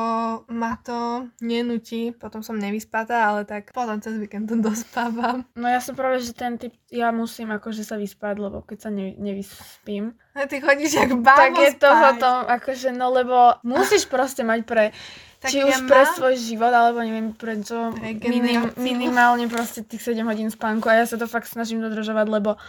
ma 0.50 0.78
to 0.80 1.28
nenutí, 1.42 2.14
potom 2.14 2.42
som 2.42 2.56
nevyspatá, 2.56 3.26
ale 3.26 3.42
tak 3.44 3.74
potom 3.74 3.98
cez 3.98 4.16
víkend 4.16 4.48
to 4.50 4.56
dospávam. 4.70 5.46
No 5.58 5.66
ja 5.66 5.82
som 5.82 5.98
práve, 5.98 6.22
že 6.22 6.32
ten 6.32 6.56
typ, 6.56 6.74
ja 6.88 7.10
musím 7.10 7.50
akože 7.54 7.82
sa 7.82 7.98
vyspať, 7.98 8.34
lebo 8.38 8.62
keď 8.62 8.78
sa 8.78 8.90
ne, 8.90 9.14
nevyspím, 9.18 10.14
A 10.30 10.46
ty 10.46 10.62
chodíš 10.62 10.94
jak 10.94 11.12
bábo 11.18 11.42
tak 11.42 11.52
je 11.58 11.72
to 11.74 11.90
potom 11.90 12.36
akože, 12.46 12.94
no 12.94 13.10
lebo 13.10 13.58
musíš 13.66 14.06
proste 14.06 14.46
mať 14.46 14.60
pre, 14.62 14.84
Tak 15.40 15.50
či 15.50 15.64
ja 15.64 15.66
už 15.66 15.88
pre 15.88 16.04
mám- 16.04 16.14
svoj 16.20 16.34
život, 16.36 16.68
alebo 16.68 17.00
neviem 17.00 17.32
pre 17.32 17.56
čo, 17.64 17.96
minim, 18.20 18.68
minimálne 18.76 19.48
proste 19.48 19.80
tých 19.80 20.04
7 20.04 20.20
hodín 20.22 20.52
spánku 20.52 20.84
a 20.84 21.00
ja 21.00 21.08
sa 21.08 21.16
to 21.16 21.24
fakt 21.24 21.48
snažím 21.48 21.80
dodržovať, 21.80 22.28
lebo 22.28 22.60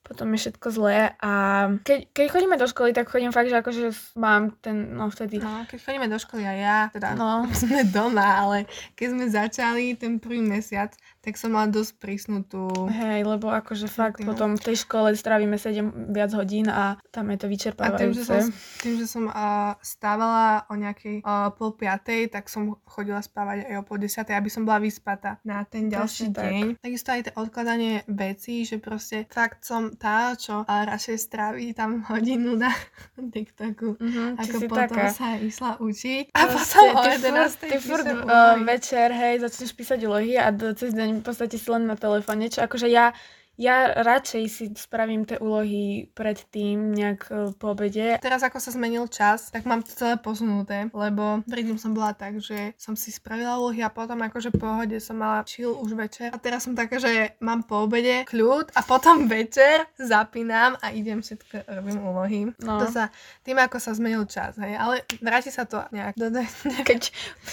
potom 0.00 0.28
je 0.32 0.48
všetko 0.48 0.68
zlé 0.68 1.16
a 1.16 1.32
keď, 1.80 2.12
keď 2.12 2.26
chodíme 2.28 2.56
do 2.60 2.68
školy, 2.68 2.92
tak 2.92 3.08
chodím 3.08 3.32
fakt, 3.32 3.48
že 3.48 3.56
akože 3.56 3.88
mám 4.20 4.52
ten, 4.60 4.92
no 4.92 5.08
vtedy, 5.08 5.40
No, 5.40 5.64
keď 5.64 5.80
chodíme 5.80 6.08
do 6.08 6.20
školy 6.20 6.44
a 6.44 6.52
ja, 6.52 6.78
teda 6.92 7.16
no, 7.16 7.48
sme 7.60 7.88
doma, 7.88 8.40
ale 8.40 8.68
keď 8.92 9.06
sme 9.16 9.24
začali 9.28 9.96
ten 9.96 10.20
prvý 10.20 10.44
mesiac, 10.44 10.92
tak 11.24 11.40
som 11.40 11.50
mala 11.50 11.72
dosť 11.72 11.92
prísnu 11.96 12.44
tú... 12.44 12.68
hej, 12.92 13.24
lebo 13.24 13.48
akože 13.48 13.88
fakt 13.88 14.20
Rutinu. 14.20 14.28
potom 14.28 14.50
v 14.54 14.62
tej 14.62 14.76
škole 14.84 15.16
strávime 15.16 15.56
7 15.56 16.12
viac 16.12 16.36
hodín 16.36 16.68
a 16.68 17.00
tam 17.08 17.32
je 17.32 17.38
to 17.40 17.46
A 17.46 17.48
tým, 17.48 17.52
vyčerpávajúce. 17.56 18.20
že 18.20 18.24
som, 18.28 18.44
tým, 18.84 18.94
že 19.00 19.06
som 19.08 19.24
uh, 19.26 19.72
stávala 19.80 20.68
o 20.68 20.76
nejakej 20.76 21.24
uh, 21.24 21.48
pol 21.56 21.72
piatej, 21.72 22.28
tak 22.28 22.52
som 22.52 22.76
chodila 22.84 23.24
spávať 23.24 23.64
aj 23.64 23.74
o 23.80 23.82
pol 23.82 23.96
desiatej, 23.96 24.36
aby 24.36 24.50
som 24.52 24.62
bola 24.62 24.78
vyspatá 24.78 25.40
na 25.42 25.64
ten 25.64 25.88
ďalší 25.88 26.28
tak. 26.30 26.44
deň. 26.44 26.64
Takisto 26.84 27.08
aj 27.10 27.22
to 27.24 27.30
odkladanie 27.40 28.04
vecí, 28.04 28.68
že 28.68 28.76
proste 28.76 29.24
fakt 29.32 29.64
som 29.64 29.96
tá, 29.96 30.36
čo 30.36 30.60
uh, 30.60 30.68
radšej 30.68 31.16
stráví 31.16 31.72
tam 31.72 32.04
hodinu 32.04 32.58
na 32.58 32.68
TikToku. 33.34 33.96
Mhm, 33.96 34.36
ty 34.36 34.50
Ako 34.50 34.56
potom 34.68 34.92
taká. 34.92 35.08
sa 35.08 35.38
išla 35.38 35.80
učiť. 35.80 36.24
A 36.34 36.40
Proste 36.44 36.76
potom 36.76 36.98
o 36.98 37.02
ty 37.02 37.10
11. 37.16 37.24
furt, 37.24 37.70
ty 37.70 37.76
furt 37.78 38.04
píšem 38.04 38.18
uh, 38.18 38.26
úlohy. 38.26 38.64
večer, 38.66 39.08
hej, 39.10 39.34
začneš 39.40 39.70
písať 39.72 39.98
úlohy 40.04 40.34
a 40.34 40.50
do, 40.50 40.74
cez 40.74 40.90
deň 40.92 41.10
v 41.20 41.26
podstate 41.26 41.60
si 41.60 41.68
len 41.70 41.86
na 41.86 41.94
telefóne, 41.94 42.48
čo 42.48 42.64
akože 42.64 42.88
ja, 42.90 43.14
ja 43.54 43.94
radšej 43.94 44.44
si 44.50 44.64
spravím 44.74 45.22
tie 45.22 45.38
úlohy 45.38 46.10
predtým, 46.10 46.90
nejak 46.90 47.20
e, 47.30 47.34
po 47.54 47.74
obede. 47.74 48.18
Teraz 48.18 48.42
ako 48.42 48.58
sa 48.58 48.74
zmenil 48.74 49.06
čas, 49.06 49.54
tak 49.54 49.62
mám 49.62 49.86
to 49.86 49.94
celé 49.94 50.18
posunuté, 50.18 50.90
lebo 50.90 51.46
predtým 51.46 51.78
som 51.78 51.94
bola 51.94 52.10
tak, 52.18 52.42
že 52.42 52.74
som 52.74 52.98
si 52.98 53.14
spravila 53.14 53.62
úlohy 53.62 53.86
a 53.86 53.94
potom 53.94 54.18
akože 54.26 54.50
po 54.58 54.66
pohode 54.66 54.98
som 54.98 55.22
mala 55.22 55.46
chill 55.46 55.70
už 55.78 55.94
večer. 55.94 56.34
A 56.34 56.38
teraz 56.42 56.66
som 56.66 56.74
taká, 56.74 56.98
že 56.98 57.38
mám 57.38 57.62
po 57.62 57.86
obede 57.86 58.26
kľud 58.26 58.74
a 58.74 58.80
potom 58.82 59.30
večer 59.30 59.86
zapínam 60.02 60.74
a 60.82 60.90
idem 60.90 61.22
všetko, 61.22 61.70
robím 61.78 61.98
úlohy. 62.02 62.40
No. 62.58 62.82
To 62.82 62.90
sa, 62.90 63.14
tým 63.46 63.62
ako 63.62 63.78
sa 63.78 63.94
zmenil 63.94 64.26
čas, 64.26 64.58
hej, 64.58 64.74
ale 64.74 65.06
vráti 65.22 65.54
sa 65.54 65.62
to 65.62 65.78
nejak 65.94 66.18
do, 66.18 66.26
do 66.26 66.42
Keď 66.82 67.00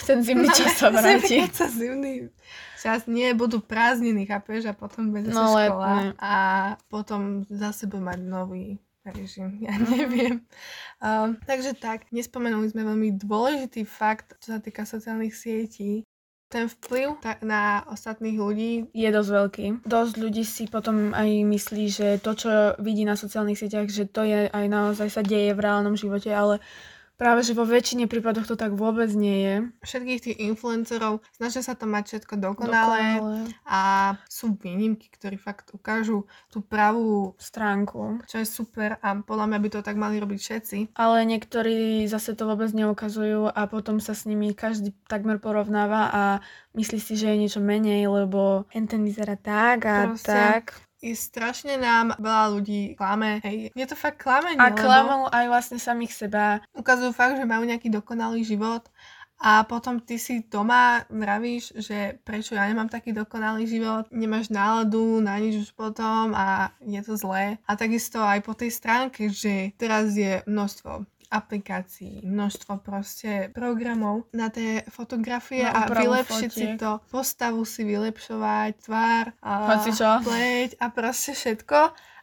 ten 0.09 0.25
zimný 0.25 0.49
čas 0.49 0.81
sa 0.81 0.89
vráti. 0.95 1.45
Keď 1.45 1.53
sa 1.53 1.69
zimný 1.69 2.33
čas, 2.81 3.05
nie, 3.05 3.29
budú 3.31 3.61
prázdniny, 3.61 4.25
chápeš, 4.25 4.65
a 4.65 4.73
potom 4.73 5.09
bude 5.09 5.23
zase 5.23 5.37
No, 5.37 5.53
škola 5.53 5.85
letné. 5.85 6.07
a 6.17 6.35
potom 6.87 7.21
zase 7.47 7.85
budú 7.85 8.01
mať 8.03 8.19
nový 8.19 8.65
režim, 9.03 9.57
ja 9.65 9.73
neviem. 9.77 10.41
Um, 10.97 11.37
takže 11.39 11.73
tak, 11.73 12.09
nespomenuli 12.09 12.67
sme 12.67 12.81
veľmi 12.83 13.15
dôležitý 13.15 13.81
fakt, 13.83 14.33
čo 14.39 14.53
sa 14.53 14.59
týka 14.59 14.83
sociálnych 14.83 15.31
sietí. 15.31 16.01
Ten 16.47 16.67
vplyv 16.67 17.15
ta- 17.17 17.39
na 17.39 17.63
ostatných 17.87 18.35
ľudí 18.35 18.91
Je 18.91 19.07
dosť 19.07 19.29
veľký. 19.31 19.65
Dosť 19.87 20.13
ľudí 20.19 20.43
si 20.43 20.67
potom 20.67 21.15
aj 21.15 21.47
myslí, 21.47 21.83
že 21.87 22.07
to, 22.19 22.35
čo 22.35 22.51
vidí 22.75 23.07
na 23.07 23.15
sociálnych 23.15 23.55
sieťach, 23.55 23.87
že 23.87 24.03
to 24.03 24.21
je 24.21 24.51
aj 24.51 24.65
naozaj 24.67 25.07
sa 25.07 25.23
deje 25.23 25.55
v 25.55 25.63
reálnom 25.63 25.95
živote, 25.95 26.27
ale 26.27 26.59
práve, 27.21 27.45
že 27.45 27.53
vo 27.53 27.69
väčšine 27.69 28.09
prípadoch 28.09 28.49
to 28.49 28.57
tak 28.57 28.73
vôbec 28.73 29.13
nie 29.13 29.37
je. 29.45 29.55
všetkých 29.85 30.21
tých 30.25 30.37
influencerov 30.41 31.21
snažia 31.37 31.61
sa 31.61 31.77
to 31.77 31.85
mať 31.85 32.17
všetko 32.17 32.33
dokonalé 32.41 33.21
a 33.61 33.81
sú 34.25 34.57
výnimky, 34.57 35.05
ktorí 35.13 35.37
fakt 35.37 35.69
ukážu 35.69 36.25
tú 36.49 36.65
pravú 36.65 37.37
stránku. 37.37 38.25
čo 38.25 38.41
je 38.41 38.47
super 38.49 38.97
a 39.05 39.21
podľa 39.21 39.53
mňa 39.53 39.59
by 39.61 39.69
to 39.69 39.79
tak 39.85 40.01
mali 40.01 40.17
robiť 40.17 40.39
všetci. 40.41 40.77
Ale 40.97 41.21
niektorí 41.29 42.09
zase 42.09 42.33
to 42.33 42.49
vôbec 42.49 42.73
neukazujú 42.73 43.53
a 43.53 43.61
potom 43.69 44.01
sa 44.01 44.17
s 44.17 44.25
nimi 44.25 44.57
každý 44.57 44.97
takmer 45.05 45.37
porovnáva 45.37 46.09
a 46.09 46.23
myslí 46.73 46.97
si, 46.97 47.13
že 47.13 47.29
je 47.29 47.37
niečo 47.37 47.61
menej, 47.61 48.09
lebo 48.09 48.65
ten 48.73 49.05
vyzerá 49.05 49.37
tak 49.37 49.85
a 49.85 50.09
Proste. 50.09 50.33
tak. 50.33 50.90
I 51.01 51.17
strašne 51.17 51.81
nám 51.81 52.13
veľa 52.21 52.45
ľudí 52.53 52.93
klame. 52.93 53.41
Hej, 53.41 53.73
je 53.73 53.87
to 53.89 53.97
fakt 53.97 54.21
klamenie, 54.21 54.61
A 54.61 54.69
klamú 54.69 55.25
aj 55.33 55.45
vlastne 55.49 55.81
samých 55.81 56.13
seba. 56.13 56.61
ukazujú 56.77 57.09
fakt, 57.09 57.41
že 57.41 57.45
majú 57.49 57.65
nejaký 57.65 57.89
dokonalý 57.89 58.45
život 58.45 58.85
a 59.41 59.65
potom 59.65 59.97
ty 59.97 60.21
si 60.21 60.45
doma 60.45 61.01
vravíš, 61.09 61.73
že 61.81 62.21
prečo 62.21 62.53
ja 62.53 62.69
nemám 62.69 62.93
taký 62.93 63.09
dokonalý 63.09 63.65
život, 63.65 64.05
nemáš 64.13 64.53
náladu 64.53 65.17
na 65.17 65.41
nič 65.41 65.65
už 65.65 65.69
potom 65.73 66.37
a 66.37 66.69
je 66.85 67.01
to 67.01 67.17
zlé. 67.17 67.57
A 67.65 67.73
takisto 67.73 68.21
aj 68.21 68.45
po 68.45 68.53
tej 68.53 68.69
stránke, 68.69 69.33
že 69.33 69.73
teraz 69.81 70.13
je 70.13 70.45
množstvo 70.45 71.09
aplikácií, 71.31 72.27
množstvo 72.27 72.83
proste 72.83 73.47
programov 73.55 74.27
na 74.35 74.51
tie 74.51 74.83
fotografie 74.91 75.63
Na 75.63 75.87
a 75.87 75.89
vylepšiť 75.89 76.51
si 76.51 76.67
fotiek. 76.75 76.79
to, 76.79 76.91
postavu 77.07 77.63
si 77.63 77.87
vylepšovať, 77.87 78.71
tvár, 78.83 79.31
a 79.39 79.79
pleť 80.19 80.75
a 80.83 80.85
proste 80.91 81.31
všetko. 81.31 81.79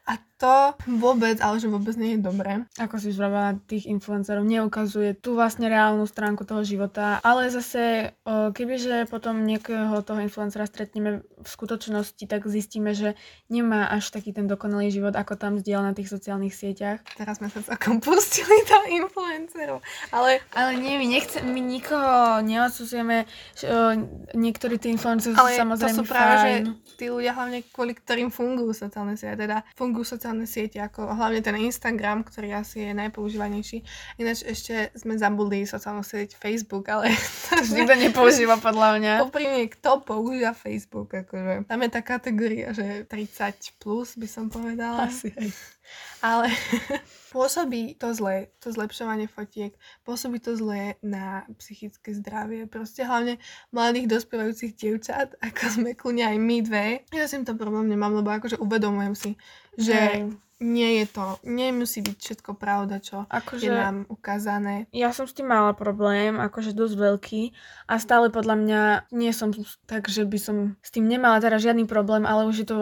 A 0.09 0.13
to 0.39 0.73
vôbec, 0.87 1.43
ale 1.43 1.59
že 1.59 1.67
vôbec 1.67 1.99
nie 1.99 2.15
je 2.15 2.23
dobré. 2.23 2.65
ako 2.79 2.95
si 3.03 3.11
už 3.11 3.19
vravela, 3.19 3.59
tých 3.67 3.91
influencerov 3.91 4.47
neukazuje 4.47 5.19
tú 5.19 5.35
vlastne 5.35 5.67
reálnu 5.67 6.07
stránku 6.07 6.47
toho 6.47 6.63
života, 6.63 7.19
ale 7.27 7.51
zase 7.51 8.15
kebyže 8.25 9.11
potom 9.11 9.43
niekoho 9.43 10.01
toho 10.07 10.23
influencera 10.23 10.65
stretneme 10.71 11.27
v 11.27 11.49
skutočnosti, 11.49 12.23
tak 12.25 12.47
zistíme, 12.47 12.95
že 12.95 13.19
nemá 13.51 13.91
až 13.91 14.15
taký 14.15 14.31
ten 14.31 14.47
dokonalý 14.47 14.95
život, 14.95 15.19
ako 15.19 15.35
tam 15.35 15.59
zdieľa 15.59 15.91
na 15.91 15.95
tých 15.95 16.11
sociálnych 16.11 16.55
sieťach. 16.55 17.03
Teraz 17.19 17.43
sme 17.43 17.51
sa 17.51 17.59
celkom 17.63 17.99
pustili 18.05 18.63
do 18.65 18.79
influencerov. 18.95 19.83
Ale, 20.15 20.39
Ale 20.55 20.79
nie, 20.79 21.03
my, 21.03 21.07
nechce, 21.19 21.43
my 21.43 21.59
nikoho 21.59 22.45
neodsudzujeme, 22.47 23.27
že, 23.59 23.67
o, 23.67 23.95
niektorí 24.39 24.79
tí 24.79 24.95
influenceri 24.95 25.35
sú 25.35 25.41
ale 25.41 25.51
to 25.57 25.63
samozrejme 25.67 25.99
sú 25.99 26.05
práve, 26.07 26.37
že 26.39 26.51
fajn. 26.63 26.65
tí 26.95 27.05
ľudia 27.11 27.33
hlavne 27.35 27.59
kvôli 27.75 27.93
ktorým 27.97 28.29
fungujú 28.31 28.77
sociálne 28.77 29.19
siete, 29.19 29.49
teda 29.49 29.65
fungujú 29.75 30.05
sociálne 30.05 30.28
siete, 30.45 30.83
ako 30.83 31.09
hlavne 31.15 31.41
ten 31.41 31.57
Instagram, 31.57 32.27
ktorý 32.27 32.59
asi 32.59 32.91
je 32.91 32.93
najpoužívanejší. 32.93 33.79
Ináč 34.19 34.45
ešte 34.45 34.93
sme 34.99 35.17
zabudli 35.17 35.65
sociálnu 35.65 36.03
sieť 36.03 36.37
Facebook, 36.37 36.91
ale 36.91 37.15
to 37.49 37.63
Už 37.63 37.73
nikto 37.73 37.95
nepoužíva 37.97 38.59
podľa 38.59 38.89
mňa. 38.99 39.13
Úprimne, 39.25 39.71
kto 39.71 40.05
používa 40.05 40.53
Facebook? 40.53 41.15
Akože, 41.15 41.65
tam 41.65 41.79
je 41.81 41.91
tá 41.91 42.01
kategória, 42.05 42.75
že 42.75 43.07
30 43.07 43.79
plus 43.81 44.19
by 44.19 44.29
som 44.29 44.53
povedala. 44.53 45.07
Asi 45.09 45.33
aj. 45.33 45.78
Ale 46.19 46.51
pôsobí 47.33 47.95
to 47.95 48.11
zle, 48.17 48.49
to 48.59 48.73
zlepšovanie 48.73 49.29
fotiek, 49.29 49.77
pôsobí 50.03 50.41
to 50.41 50.57
zle 50.57 50.97
na 51.05 51.45
psychické 51.61 52.17
zdravie, 52.17 52.65
proste 52.67 53.05
hlavne 53.05 53.37
mladých 53.71 54.09
dospievajúcich 54.19 54.75
dievčat, 54.75 55.37
ako 55.47 55.63
sme 55.69 55.91
kľudne 55.95 56.25
aj 56.35 56.37
my 56.41 56.57
dve. 56.65 56.87
Ja 57.13 57.29
s 57.29 57.37
týmto 57.37 57.55
problém 57.55 57.89
nemám, 57.93 58.17
lebo 58.17 58.33
akože 58.33 58.59
uvedomujem 58.59 59.15
si, 59.15 59.31
že 59.79 59.95
Hej. 59.95 60.35
nie 60.59 60.91
je 61.03 61.07
to, 61.07 61.39
nemusí 61.47 62.03
byť 62.03 62.17
všetko 62.19 62.51
pravda, 62.59 62.99
čo 62.99 63.29
Akože... 63.31 63.63
je 63.63 63.71
nám 63.71 63.97
ukázané. 64.11 64.91
Ja 64.91 65.15
som 65.15 65.31
s 65.31 65.37
tým 65.37 65.47
mala 65.47 65.77
problém, 65.77 66.35
akože 66.41 66.75
dosť 66.75 66.95
veľký 66.99 67.43
a 67.87 67.95
stále 68.03 68.33
podľa 68.35 68.57
mňa 68.59 68.81
nie 69.15 69.31
som 69.31 69.55
tak, 69.87 70.11
že 70.11 70.27
by 70.27 70.39
som 70.41 70.57
s 70.83 70.91
tým 70.91 71.07
nemala 71.07 71.39
teraz 71.39 71.63
žiadny 71.63 71.87
problém, 71.87 72.27
ale 72.27 72.51
už 72.51 72.67
je 72.67 72.69
to 72.69 72.77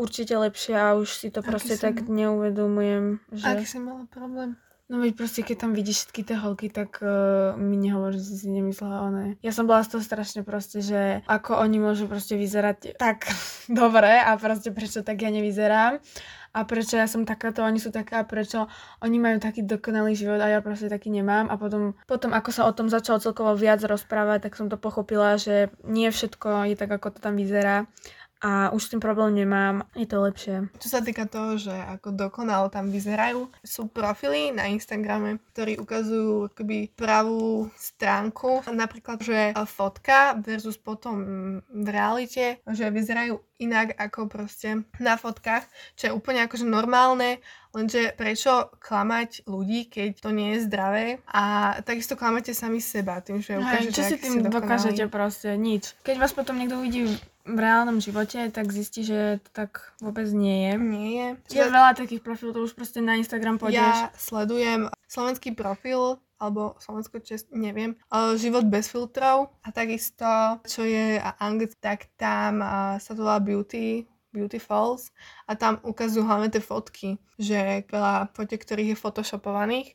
určite 0.00 0.32
lepšie 0.32 0.74
a 0.80 0.96
už 0.96 1.08
si 1.12 1.28
to 1.28 1.44
Aký 1.44 1.48
proste 1.52 1.76
tak 1.76 2.08
neuvedomujem, 2.08 3.20
Aký 3.44 3.68
že... 3.68 3.76
si 3.76 3.78
mala 3.78 4.08
problém? 4.08 4.56
No 4.90 4.98
veď 4.98 5.14
proste, 5.14 5.46
keď 5.46 5.56
tam 5.62 5.70
vidíš 5.70 6.02
všetky 6.02 6.20
tie 6.26 6.34
holky, 6.34 6.66
tak 6.66 6.98
uh, 6.98 7.54
mi 7.54 7.78
nehovor, 7.78 8.10
že 8.10 8.26
si 8.26 8.42
si 8.42 8.48
nemyslela 8.50 9.06
o 9.06 9.08
ne. 9.14 9.38
Ja 9.38 9.54
som 9.54 9.70
bola 9.70 9.86
z 9.86 9.94
toho 9.94 10.02
strašne 10.02 10.42
proste, 10.42 10.82
že 10.82 11.22
ako 11.30 11.62
oni 11.62 11.78
môžu 11.78 12.10
proste 12.10 12.34
vyzerať 12.34 12.98
tak 12.98 13.30
dobre 13.70 14.18
a 14.18 14.34
proste 14.34 14.74
prečo 14.74 15.06
tak 15.06 15.22
ja 15.22 15.30
nevyzerám? 15.30 16.02
A 16.50 16.66
prečo 16.66 16.98
ja 16.98 17.06
som 17.06 17.22
takáto, 17.22 17.62
oni 17.62 17.78
sú 17.78 17.94
taká, 17.94 18.26
prečo 18.26 18.66
oni 18.98 19.22
majú 19.22 19.38
taký 19.38 19.62
dokonalý 19.62 20.18
život 20.18 20.42
a 20.42 20.50
ja 20.50 20.58
proste 20.58 20.90
taký 20.90 21.06
nemám? 21.06 21.46
A 21.46 21.54
potom, 21.54 21.94
potom 22.10 22.34
ako 22.34 22.50
sa 22.50 22.66
o 22.66 22.74
tom 22.74 22.90
začalo 22.90 23.22
celkovo 23.22 23.54
viac 23.54 23.78
rozprávať, 23.86 24.50
tak 24.50 24.58
som 24.58 24.66
to 24.66 24.74
pochopila, 24.74 25.38
že 25.38 25.70
nie 25.86 26.10
všetko 26.10 26.66
je 26.66 26.74
tak, 26.74 26.90
ako 26.90 27.14
to 27.14 27.18
tam 27.22 27.38
vyzerá 27.38 27.86
a 28.40 28.72
už 28.72 28.80
s 28.80 28.90
tým 28.96 29.00
problém 29.04 29.36
nemám, 29.36 29.84
je 29.92 30.08
to 30.08 30.24
lepšie. 30.24 30.56
Čo 30.80 30.88
sa 30.88 31.00
týka 31.04 31.28
toho, 31.28 31.60
že 31.60 31.72
ako 31.72 32.16
dokonalo 32.16 32.72
tam 32.72 32.88
vyzerajú, 32.88 33.52
sú 33.60 33.92
profily 33.92 34.48
na 34.50 34.72
Instagrame, 34.72 35.36
ktorí 35.52 35.76
ukazujú 35.76 36.48
akoby 36.48 36.88
pravú 36.96 37.68
stránku. 37.76 38.64
Napríklad, 38.72 39.20
že 39.20 39.52
fotka 39.68 40.40
versus 40.40 40.80
potom 40.80 41.16
v 41.68 41.88
realite, 41.92 42.64
že 42.64 42.88
vyzerajú 42.88 43.44
inak 43.60 43.92
ako 44.00 44.24
proste 44.26 44.88
na 44.96 45.20
fotkách, 45.20 45.68
čo 45.92 46.08
je 46.08 46.16
úplne 46.16 46.48
akože 46.48 46.64
normálne, 46.64 47.44
lenže 47.76 48.16
prečo 48.16 48.72
klamať 48.80 49.44
ľudí, 49.44 49.92
keď 49.92 50.16
to 50.16 50.32
nie 50.32 50.56
je 50.56 50.64
zdravé 50.64 51.20
a 51.28 51.76
takisto 51.84 52.16
klamete 52.16 52.56
sami 52.56 52.80
seba 52.80 53.20
tým, 53.20 53.44
že 53.44 53.60
Hej, 53.60 53.62
ukážete, 53.62 53.94
čo 53.94 54.02
si 54.08 54.16
tým 54.16 54.34
dokážete 54.48 55.04
proste? 55.12 55.52
Nič. 55.60 55.92
Keď 56.02 56.16
vás 56.16 56.32
potom 56.32 56.56
niekto 56.56 56.80
uvidí 56.80 57.04
v 57.44 57.58
reálnom 57.58 57.98
živote, 57.98 58.52
tak 58.52 58.68
zistí, 58.72 59.02
že 59.02 59.40
to 59.40 59.50
tak 59.52 59.96
vôbec 59.98 60.28
nie 60.30 60.68
je. 60.68 60.72
Nie 60.76 61.10
je. 61.10 61.28
Je 61.56 61.64
veľa 61.64 61.96
takých 61.96 62.20
profilov, 62.20 62.52
to 62.56 62.60
už 62.68 62.74
proste 62.76 63.00
na 63.00 63.16
Instagram 63.16 63.56
pôjdeš. 63.56 63.80
Ja 63.80 64.12
sledujem 64.16 64.92
slovenský 65.08 65.56
profil 65.56 66.20
alebo 66.40 66.76
slovensko 66.80 67.20
čest, 67.20 67.52
neviem, 67.52 68.00
uh, 68.08 68.32
život 68.40 68.64
bez 68.64 68.88
filtrov 68.88 69.52
a 69.60 69.68
takisto, 69.76 70.24
čo 70.64 70.88
je 70.88 71.20
anglicky, 71.20 71.76
tak 71.76 72.08
tam 72.16 72.64
uh, 72.64 72.96
sa 72.96 73.12
to 73.12 73.20
volá 73.20 73.36
Beauty, 73.44 74.08
Beauty 74.32 74.56
Falls 74.56 75.12
a 75.44 75.58
tam 75.58 75.82
ukazujú 75.84 76.24
hlavne 76.24 76.48
tie 76.48 76.62
fotky, 76.62 77.20
že 77.36 77.84
veľa 77.90 78.32
fotiek, 78.32 78.62
ktorých 78.62 78.94
je 78.94 79.02
photoshopovaných. 79.02 79.88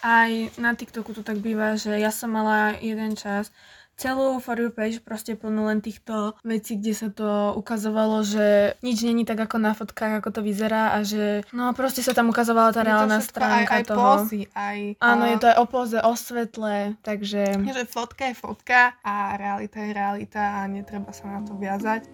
Aj 0.00 0.30
na 0.56 0.72
TikToku 0.72 1.12
to 1.12 1.20
tak 1.26 1.42
býva, 1.42 1.76
že 1.76 1.98
ja 1.98 2.14
som 2.14 2.32
mala 2.32 2.78
jeden 2.80 3.18
čas 3.18 3.52
celú 4.00 4.40
For 4.40 4.56
page 4.72 5.04
proste 5.04 5.36
plnú 5.36 5.68
len 5.68 5.84
týchto 5.84 6.32
vecí, 6.40 6.80
kde 6.80 6.92
sa 6.96 7.08
to 7.12 7.52
ukazovalo, 7.52 8.24
že 8.24 8.80
nič 8.80 9.04
není 9.04 9.28
tak 9.28 9.44
ako 9.44 9.60
na 9.60 9.76
fotkách, 9.76 10.24
ako 10.24 10.32
to 10.32 10.40
vyzerá 10.40 10.96
a 10.96 11.04
že 11.04 11.44
no 11.52 11.76
proste 11.76 12.00
sa 12.00 12.16
tam 12.16 12.32
ukazovala 12.32 12.72
tá 12.72 12.80
reálna 12.80 13.20
stránka 13.20 13.76
aj, 13.76 13.80
aj 13.84 13.84
toho. 13.84 14.00
pózy, 14.00 14.40
aj... 14.56 14.78
Áno, 15.04 15.28
je 15.28 15.36
to 15.36 15.46
aj 15.52 15.56
o 15.60 15.66
poze, 15.68 15.98
o 16.00 16.12
svetle, 16.16 16.96
takže... 17.04 17.60
že 17.60 17.84
fotka 17.84 18.32
je 18.32 18.34
fotka 18.34 18.96
a 19.04 19.36
realita 19.36 19.84
je 19.84 19.92
realita 19.92 20.64
a 20.64 20.64
netreba 20.64 21.12
sa 21.12 21.28
na 21.28 21.44
to 21.44 21.52
viazať. 21.60 22.08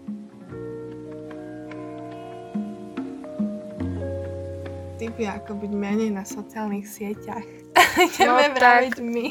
Typy 4.97 5.28
ako 5.28 5.61
byť 5.61 5.73
menej 5.76 6.11
na 6.11 6.26
sociálnych 6.26 6.88
sieťach. 6.88 7.47
Ideme 8.11 8.49
No 8.49 8.57
vraviť 8.57 8.97
my. 9.05 9.26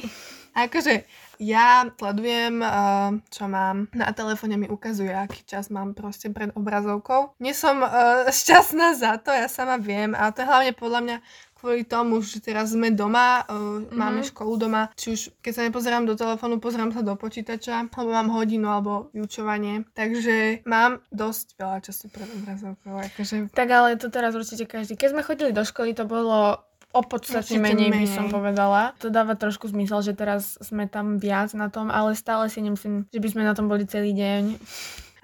Akože 0.55 1.03
ja 1.35 1.83
sledujem, 1.99 2.63
uh, 2.63 3.19
čo 3.27 3.51
mám. 3.51 3.91
Na 3.91 4.15
telefóne 4.15 4.55
mi 4.55 4.71
ukazuje, 4.71 5.11
aký 5.11 5.43
čas 5.43 5.67
mám 5.67 5.91
proste 5.91 6.31
pred 6.31 6.55
obrazovkou. 6.55 7.35
Nie 7.43 7.51
som 7.51 7.83
uh, 7.83 8.23
šťastná 8.39 8.95
za 8.95 9.19
to, 9.19 9.35
ja 9.35 9.51
sama 9.51 9.75
viem, 9.75 10.15
ale 10.15 10.31
to 10.31 10.41
je 10.41 10.47
hlavne 10.47 10.71
podľa 10.71 11.01
mňa 11.03 11.17
kvôli 11.65 11.81
tomu, 11.81 12.21
že 12.21 12.45
teraz 12.45 12.77
sme 12.77 12.93
doma, 12.93 13.41
mm-hmm. 13.41 13.97
máme 13.97 14.21
školu 14.21 14.53
doma, 14.69 14.93
či 14.93 15.17
už 15.17 15.33
keď 15.41 15.51
sa 15.55 15.65
nepozerám 15.65 16.05
do 16.05 16.13
telefónu, 16.13 16.61
pozerám 16.61 16.93
sa 16.93 17.01
do 17.01 17.17
počítača, 17.17 17.89
alebo 17.89 18.13
mám 18.13 18.29
hodinu 18.29 18.69
alebo 18.69 19.09
vyučovanie. 19.17 19.81
Takže 19.97 20.61
mám 20.69 21.01
dosť 21.09 21.57
veľa 21.57 21.77
času 21.81 22.13
pred 22.13 22.29
obrazovkou. 22.37 22.93
Akože... 23.09 23.49
Tak 23.49 23.69
ale 23.73 23.97
to 23.97 24.13
teraz 24.13 24.37
určite 24.37 24.69
každý. 24.69 24.93
Keď 24.93 25.09
sme 25.17 25.25
chodili 25.25 25.51
do 25.55 25.65
školy, 25.65 25.97
to 25.97 26.05
bolo 26.05 26.61
o 26.95 27.03
podstate 27.03 27.59
menej, 27.59 27.91
menej 27.91 28.07
by 28.07 28.07
som 28.07 28.25
povedala. 28.31 28.95
To 29.03 29.11
dáva 29.11 29.35
trošku 29.35 29.67
zmysel, 29.67 29.99
že 29.99 30.15
teraz 30.15 30.55
sme 30.63 30.87
tam 30.87 31.19
viac 31.19 31.51
na 31.51 31.67
tom, 31.67 31.91
ale 31.91 32.15
stále 32.15 32.47
si 32.47 32.63
nemyslím, 32.63 33.11
že 33.11 33.19
by 33.19 33.27
sme 33.27 33.43
na 33.43 33.51
tom 33.51 33.67
boli 33.67 33.83
celý 33.83 34.15
deň. 34.15 34.55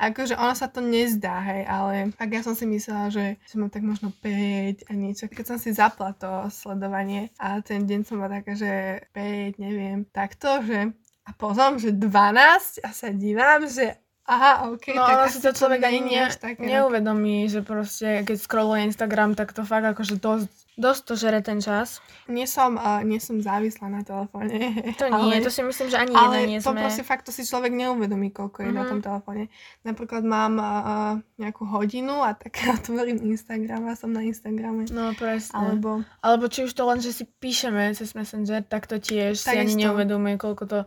Akože 0.02 0.34
ono 0.34 0.58
sa 0.58 0.66
to 0.66 0.82
nezdá, 0.82 1.46
hej, 1.46 1.62
ale 1.70 2.10
tak 2.18 2.34
ja 2.34 2.42
som 2.42 2.58
si 2.58 2.66
myslela, 2.66 3.14
že 3.14 3.38
som 3.46 3.70
tak 3.70 3.86
možno 3.86 4.10
5 4.26 4.90
a 4.90 4.92
niečo. 4.98 5.30
Keď 5.30 5.46
som 5.46 5.58
si 5.62 5.78
zapla 5.78 6.18
to 6.18 6.50
sledovanie 6.50 7.30
a 7.38 7.62
ten 7.62 7.86
deň 7.86 8.02
som 8.02 8.18
bola 8.18 8.42
taká, 8.42 8.58
že 8.58 9.06
5, 9.14 9.62
neviem, 9.62 10.10
takto, 10.10 10.66
že 10.66 10.90
a 11.22 11.32
potom, 11.38 11.78
že 11.78 11.94
12 11.94 12.82
a 12.82 12.90
sa 12.90 13.14
dívam, 13.14 13.70
že 13.70 14.02
Aha, 14.32 14.70
ok. 14.72 14.96
No 14.96 15.10
tak 15.10 15.34
si 15.34 15.42
to 15.42 15.52
človek 15.52 15.82
ani 15.82 16.00
ne, 16.08 16.30
neuvedomí, 16.62 17.50
že 17.50 17.66
proste 17.66 18.22
keď 18.22 18.38
scrolluje 18.38 18.94
Instagram, 18.94 19.34
tak 19.34 19.52
to 19.52 19.66
fakt 19.66 19.84
akože 19.84 20.22
dosť 20.22 20.48
Dosť 20.80 21.02
to 21.04 21.14
žere 21.20 21.44
ten 21.44 21.60
čas. 21.60 22.00
Nie 22.32 22.48
som, 22.48 22.80
uh, 22.80 23.04
nie 23.04 23.20
som 23.20 23.44
závislá 23.44 23.92
na 23.92 24.08
telefóne. 24.08 24.56
To 25.02 25.08
nie, 25.08 25.40
ale, 25.40 25.44
to 25.44 25.52
si 25.52 25.60
myslím, 25.66 25.88
že 25.92 25.98
ani 26.00 26.14
jedna 26.16 26.40
nie 26.48 26.60
to 26.64 26.72
sme. 26.72 26.84
proste 26.84 27.04
fakt, 27.04 27.28
to 27.28 27.34
si 27.36 27.44
človek 27.44 27.76
neuvedomí, 27.76 28.32
koľko 28.32 28.64
je 28.64 28.70
mm-hmm. 28.72 28.80
na 28.80 28.84
mhm. 28.84 28.90
tom 28.90 29.00
telefóne. 29.04 29.44
Napríklad 29.84 30.24
mám 30.24 30.54
uh, 30.58 31.14
nejakú 31.36 31.68
hodinu 31.68 32.24
a 32.24 32.32
tak 32.32 32.56
otvorím 32.80 33.20
Instagram 33.20 33.92
a 33.92 34.00
som 34.00 34.16
na 34.16 34.24
Instagrame. 34.24 34.88
No 34.88 35.12
presne. 35.18 35.54
Alebo, 35.60 36.08
Alebo 36.24 36.46
či 36.48 36.64
už 36.64 36.72
to 36.72 36.88
len, 36.88 37.04
že 37.04 37.12
si 37.12 37.28
píšeme 37.28 37.92
cez 37.92 38.16
Messenger, 38.16 38.64
tak 38.64 38.88
to 38.88 38.96
tiež 38.96 39.44
tak 39.44 39.56
si 39.56 39.58
ani 39.60 39.74
neuvedomuje, 39.76 40.40
koľko 40.40 40.64
to 40.66 40.80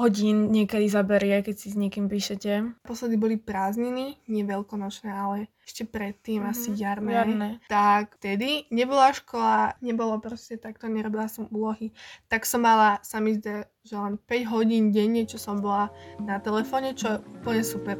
hodín 0.00 0.48
niekedy 0.48 0.88
zaberie, 0.88 1.44
keď 1.44 1.54
si 1.60 1.68
s 1.68 1.76
niekým 1.76 2.08
píšete. 2.08 2.80
Posledy 2.88 3.20
boli 3.20 3.36
prázdniny, 3.36 4.16
nie 4.32 4.42
veľkonočné, 4.48 5.12
ale 5.12 5.52
ešte 5.60 5.84
predtým, 5.84 6.40
mm-hmm. 6.40 6.52
asi 6.56 6.68
jarné. 6.72 7.12
jarné. 7.12 7.48
Tak 7.68 8.16
vtedy 8.16 8.64
nebola 8.72 9.12
škola, 9.12 9.76
nebolo 9.84 10.16
proste 10.16 10.56
takto, 10.56 10.88
nerobila 10.88 11.28
som 11.28 11.52
úlohy. 11.52 11.92
Tak 12.32 12.48
som 12.48 12.64
mala, 12.64 12.96
sa 13.04 13.20
mi 13.20 13.36
zdá, 13.36 13.68
že 13.84 14.00
len 14.00 14.16
5 14.16 14.52
hodín 14.56 14.88
denne, 14.88 15.28
čo 15.28 15.36
som 15.36 15.60
bola 15.60 15.92
na 16.24 16.40
telefóne, 16.40 16.96
čo 16.96 17.20
je 17.20 17.22
úplne 17.36 17.62
super. 17.62 17.96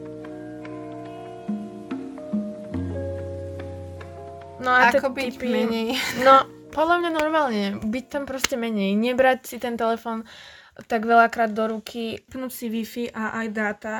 No 4.60 4.68
a 4.72 4.92
Ako 4.92 5.12
byť 5.12 5.40
typy... 5.40 5.48
menej. 5.48 5.96
No, 6.20 6.44
podľa 6.70 6.96
mňa 7.02 7.10
normálne, 7.10 7.64
byť 7.82 8.04
tam 8.08 8.24
proste 8.24 8.54
menej, 8.54 8.94
nebrať 8.94 9.38
si 9.46 9.56
ten 9.58 9.74
telefón 9.74 10.24
tak 10.88 11.04
veľakrát 11.04 11.52
do 11.52 11.76
ruky, 11.76 12.24
vypnúť 12.24 12.52
si 12.52 12.66
Wi-Fi 12.72 13.04
a 13.12 13.44
aj 13.44 13.46
dáta, 13.52 13.96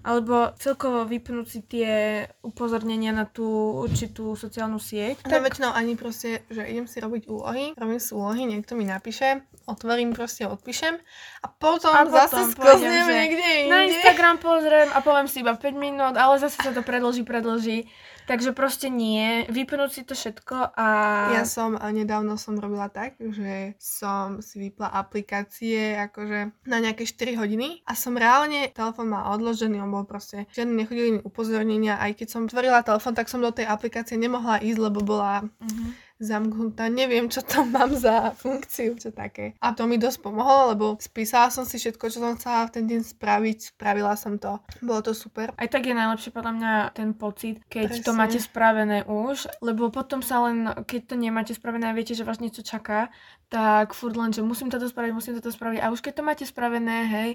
alebo 0.00 0.54
celkovo 0.56 1.04
vypnúť 1.04 1.46
si 1.48 1.60
tie 1.66 2.24
upozornenia 2.40 3.12
na 3.12 3.28
tú 3.28 3.44
určitú 3.84 4.32
sociálnu 4.38 4.80
sieť. 4.80 5.20
No 5.26 5.36
tak... 5.36 5.44
väčšinou 5.44 5.72
ani 5.74 5.98
proste, 5.98 6.46
že 6.48 6.64
idem 6.64 6.88
si 6.88 7.02
robiť 7.02 7.28
úlohy, 7.28 7.76
robím 7.76 8.00
si 8.00 8.10
úlohy, 8.16 8.48
niekto 8.48 8.78
mi 8.78 8.88
napíše, 8.88 9.44
otvorím 9.68 10.16
proste, 10.16 10.48
odpíšem 10.48 10.96
a 11.42 11.46
potom, 11.50 11.92
a 11.92 12.06
potom 12.06 12.16
zase 12.16 12.40
sklznem 12.56 13.06
niekde 13.08 13.48
inde. 13.66 13.70
Na 13.70 13.78
Instagram 13.84 14.36
pozriem 14.40 14.88
a 14.94 14.98
poviem 15.04 15.28
si 15.28 15.44
iba 15.44 15.52
5 15.52 15.74
minút, 15.76 16.14
ale 16.16 16.40
zase 16.40 16.56
sa 16.58 16.72
to 16.72 16.80
predloží, 16.80 17.26
predloží. 17.26 17.90
Takže 18.26 18.54
proste 18.54 18.86
nie, 18.86 19.44
vypnúť 19.50 19.90
si 19.90 20.02
to 20.06 20.14
všetko 20.14 20.78
a... 20.78 20.88
Ja 21.34 21.44
som, 21.44 21.74
nedávno 21.74 22.38
som 22.38 22.54
robila 22.54 22.86
tak, 22.86 23.18
že 23.18 23.74
som 23.82 24.38
si 24.38 24.68
vypla 24.68 24.88
aplikácie 24.94 25.98
akože 25.98 26.54
na 26.66 26.78
nejaké 26.78 27.02
4 27.02 27.40
hodiny 27.42 27.82
a 27.82 27.98
som 27.98 28.14
reálne, 28.14 28.70
telefon 28.70 29.10
mal 29.10 29.34
odložený, 29.34 29.82
on 29.82 29.90
bol 29.90 30.06
proste, 30.06 30.46
žiadne 30.54 30.74
nechodili 30.74 31.18
mi 31.18 31.20
upozornenia, 31.20 31.98
aj 31.98 32.22
keď 32.22 32.28
som 32.30 32.42
tvorila 32.46 32.86
telefon, 32.86 33.12
tak 33.12 33.26
som 33.26 33.42
do 33.42 33.50
tej 33.50 33.66
aplikácie 33.66 34.14
nemohla 34.14 34.62
ísť, 34.62 34.78
lebo 34.78 35.02
bola... 35.02 35.42
Uh-huh 35.58 36.11
zamknutá, 36.22 36.86
neviem, 36.86 37.26
čo 37.26 37.42
tam 37.42 37.74
mám 37.74 37.90
za 37.98 38.30
funkciu, 38.38 38.94
čo 38.94 39.10
také. 39.10 39.58
A 39.58 39.74
to 39.74 39.90
mi 39.90 39.98
dosť 39.98 40.22
pomohlo, 40.22 40.72
lebo 40.72 40.86
spísala 41.02 41.50
som 41.50 41.66
si 41.66 41.82
všetko, 41.82 42.08
čo 42.08 42.22
som 42.22 42.38
chcela 42.38 42.70
v 42.70 42.74
ten 42.78 42.84
deň 42.86 43.00
spraviť, 43.02 43.58
spravila 43.74 44.14
som 44.14 44.38
to. 44.38 44.62
Bolo 44.78 45.02
to 45.02 45.12
super. 45.12 45.50
Aj 45.58 45.68
tak 45.68 45.82
je 45.82 45.98
najlepšie 45.98 46.30
podľa 46.30 46.52
mňa 46.54 46.72
ten 46.94 47.10
pocit, 47.12 47.58
keď 47.66 47.98
Presne. 47.98 48.06
to 48.06 48.12
máte 48.14 48.38
spravené 48.38 49.02
už, 49.04 49.50
lebo 49.58 49.90
potom 49.90 50.22
sa 50.22 50.46
len, 50.46 50.70
keď 50.86 51.12
to 51.12 51.14
nemáte 51.18 51.52
spravené 51.52 51.90
a 51.90 51.96
viete, 51.96 52.14
že 52.14 52.22
vás 52.22 52.38
niečo 52.38 52.62
čaká, 52.62 53.10
tak 53.50 53.92
furt 53.92 54.16
len, 54.16 54.32
že 54.32 54.40
musím 54.40 54.72
toto 54.72 54.86
spraviť, 54.86 55.12
musím 55.12 55.36
toto 55.36 55.50
spraviť. 55.52 55.82
A 55.82 55.90
už 55.90 56.00
keď 56.00 56.22
to 56.22 56.22
máte 56.24 56.44
spravené, 56.46 57.04
hej, 57.04 57.30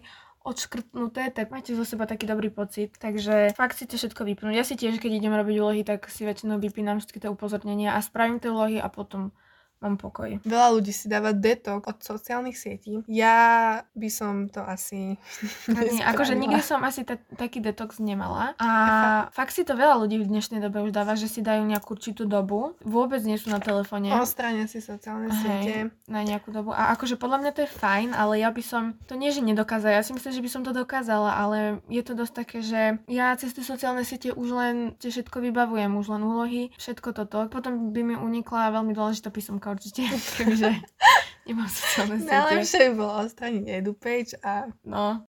odškrtnuté, 0.47 1.36
tak 1.36 1.51
máte 1.51 1.75
zo 1.75 1.83
seba 1.83 2.07
taký 2.07 2.23
dobrý 2.23 2.47
pocit. 2.47 2.95
Takže 2.95 3.51
fakt 3.51 3.75
si 3.75 3.83
to 3.83 3.99
všetko 3.99 4.23
vypnúť. 4.23 4.55
Ja 4.55 4.63
si 4.63 4.79
tiež, 4.79 5.03
keď 5.03 5.19
idem 5.19 5.36
robiť 5.36 5.55
úlohy, 5.60 5.81
tak 5.83 6.07
si 6.07 6.23
väčšinou 6.23 6.63
vypínam 6.63 7.03
všetky 7.03 7.19
tie 7.19 7.29
upozornenia 7.29 7.93
a 7.93 7.99
spravím 7.99 8.39
tie 8.39 8.47
úlohy 8.47 8.79
a 8.79 8.88
potom 8.88 9.36
mám 9.77 9.95
pokoj. 9.95 10.41
Veľa 10.41 10.67
ľudí 10.73 10.89
si 10.89 11.05
dáva 11.05 11.31
detok 11.31 11.85
od 11.85 11.97
sociálnych 12.01 12.57
sietí. 12.57 13.05
Ja 13.05 13.81
by 13.93 14.09
som 14.09 14.33
to 14.49 14.65
asi 14.65 15.17
Nie, 15.93 16.03
akože 16.03 16.33
nikdy 16.33 16.61
som 16.65 16.81
asi 16.81 17.05
ta- 17.05 17.21
taký 17.37 17.61
detox 17.61 18.01
nemala. 18.01 18.57
A 18.57 18.69
fakt 19.29 19.53
si 19.53 19.61
to 19.61 19.77
veľa 19.77 20.01
ľudí 20.01 20.17
v 20.17 20.29
dnešnej 20.29 20.57
dobe 20.57 20.81
už 20.81 20.91
dáva, 20.93 21.13
že 21.13 21.29
si 21.29 21.45
dajú 21.45 21.61
nejakú 21.61 21.93
určitú 21.93 22.25
dobu. 22.25 22.73
Vôbec 22.81 23.21
nie 23.21 23.37
sú 23.37 23.53
na 23.53 23.61
telefóne. 23.61 24.09
Ostrania 24.17 24.65
si 24.65 24.81
sociálne 24.81 25.29
Hej, 25.29 25.37
siete. 25.41 25.75
Na 26.09 26.25
nejakú 26.25 26.49
dobu. 26.49 26.73
A 26.73 26.97
akože 26.97 27.21
podľa 27.21 27.45
mňa 27.45 27.51
to 27.53 27.59
je 27.65 27.69
fajn, 27.69 28.09
ale 28.17 28.41
ja 28.41 28.49
by 28.49 28.63
som 28.65 28.97
to 29.05 29.13
nie, 29.13 29.29
že 29.29 29.45
nedokázala. 29.45 30.01
Ja 30.01 30.03
si 30.03 30.17
myslím, 30.17 30.33
že 30.33 30.43
by 30.43 30.49
som 30.49 30.61
to 30.65 30.73
dokázala, 30.73 31.37
ale 31.37 31.85
je 31.85 32.01
to 32.01 32.17
dosť 32.17 32.33
také, 32.33 32.57
že 32.65 32.81
ja 33.05 33.37
cez 33.37 33.53
tie 33.53 33.61
sociálne 33.61 34.01
siete 34.01 34.33
už 34.33 34.49
len 34.57 34.75
tie 34.97 35.13
všetko 35.13 35.37
vybavujem, 35.37 35.93
už 35.93 36.07
len 36.17 36.21
úlohy, 36.25 36.61
všetko 36.81 37.13
toto. 37.13 37.45
Potom 37.47 37.93
by 37.93 38.01
mi 38.01 38.15
unikla 38.17 38.73
veľmi 38.73 38.91
dôležitá 38.97 39.29
písomka 39.29 39.66
Slovenska 39.67 39.75
určite, 39.75 40.01
kebyže 40.39 40.71
nemám 41.47 41.69
sociálne 41.69 42.17
siete. 42.23 42.32
Najlepšie 42.32 42.80
by 42.88 42.93
bolo 42.95 43.13
odstrániť 43.27 43.63
EduPage 43.67 44.32
a 44.43 44.53
no. 44.88 45.27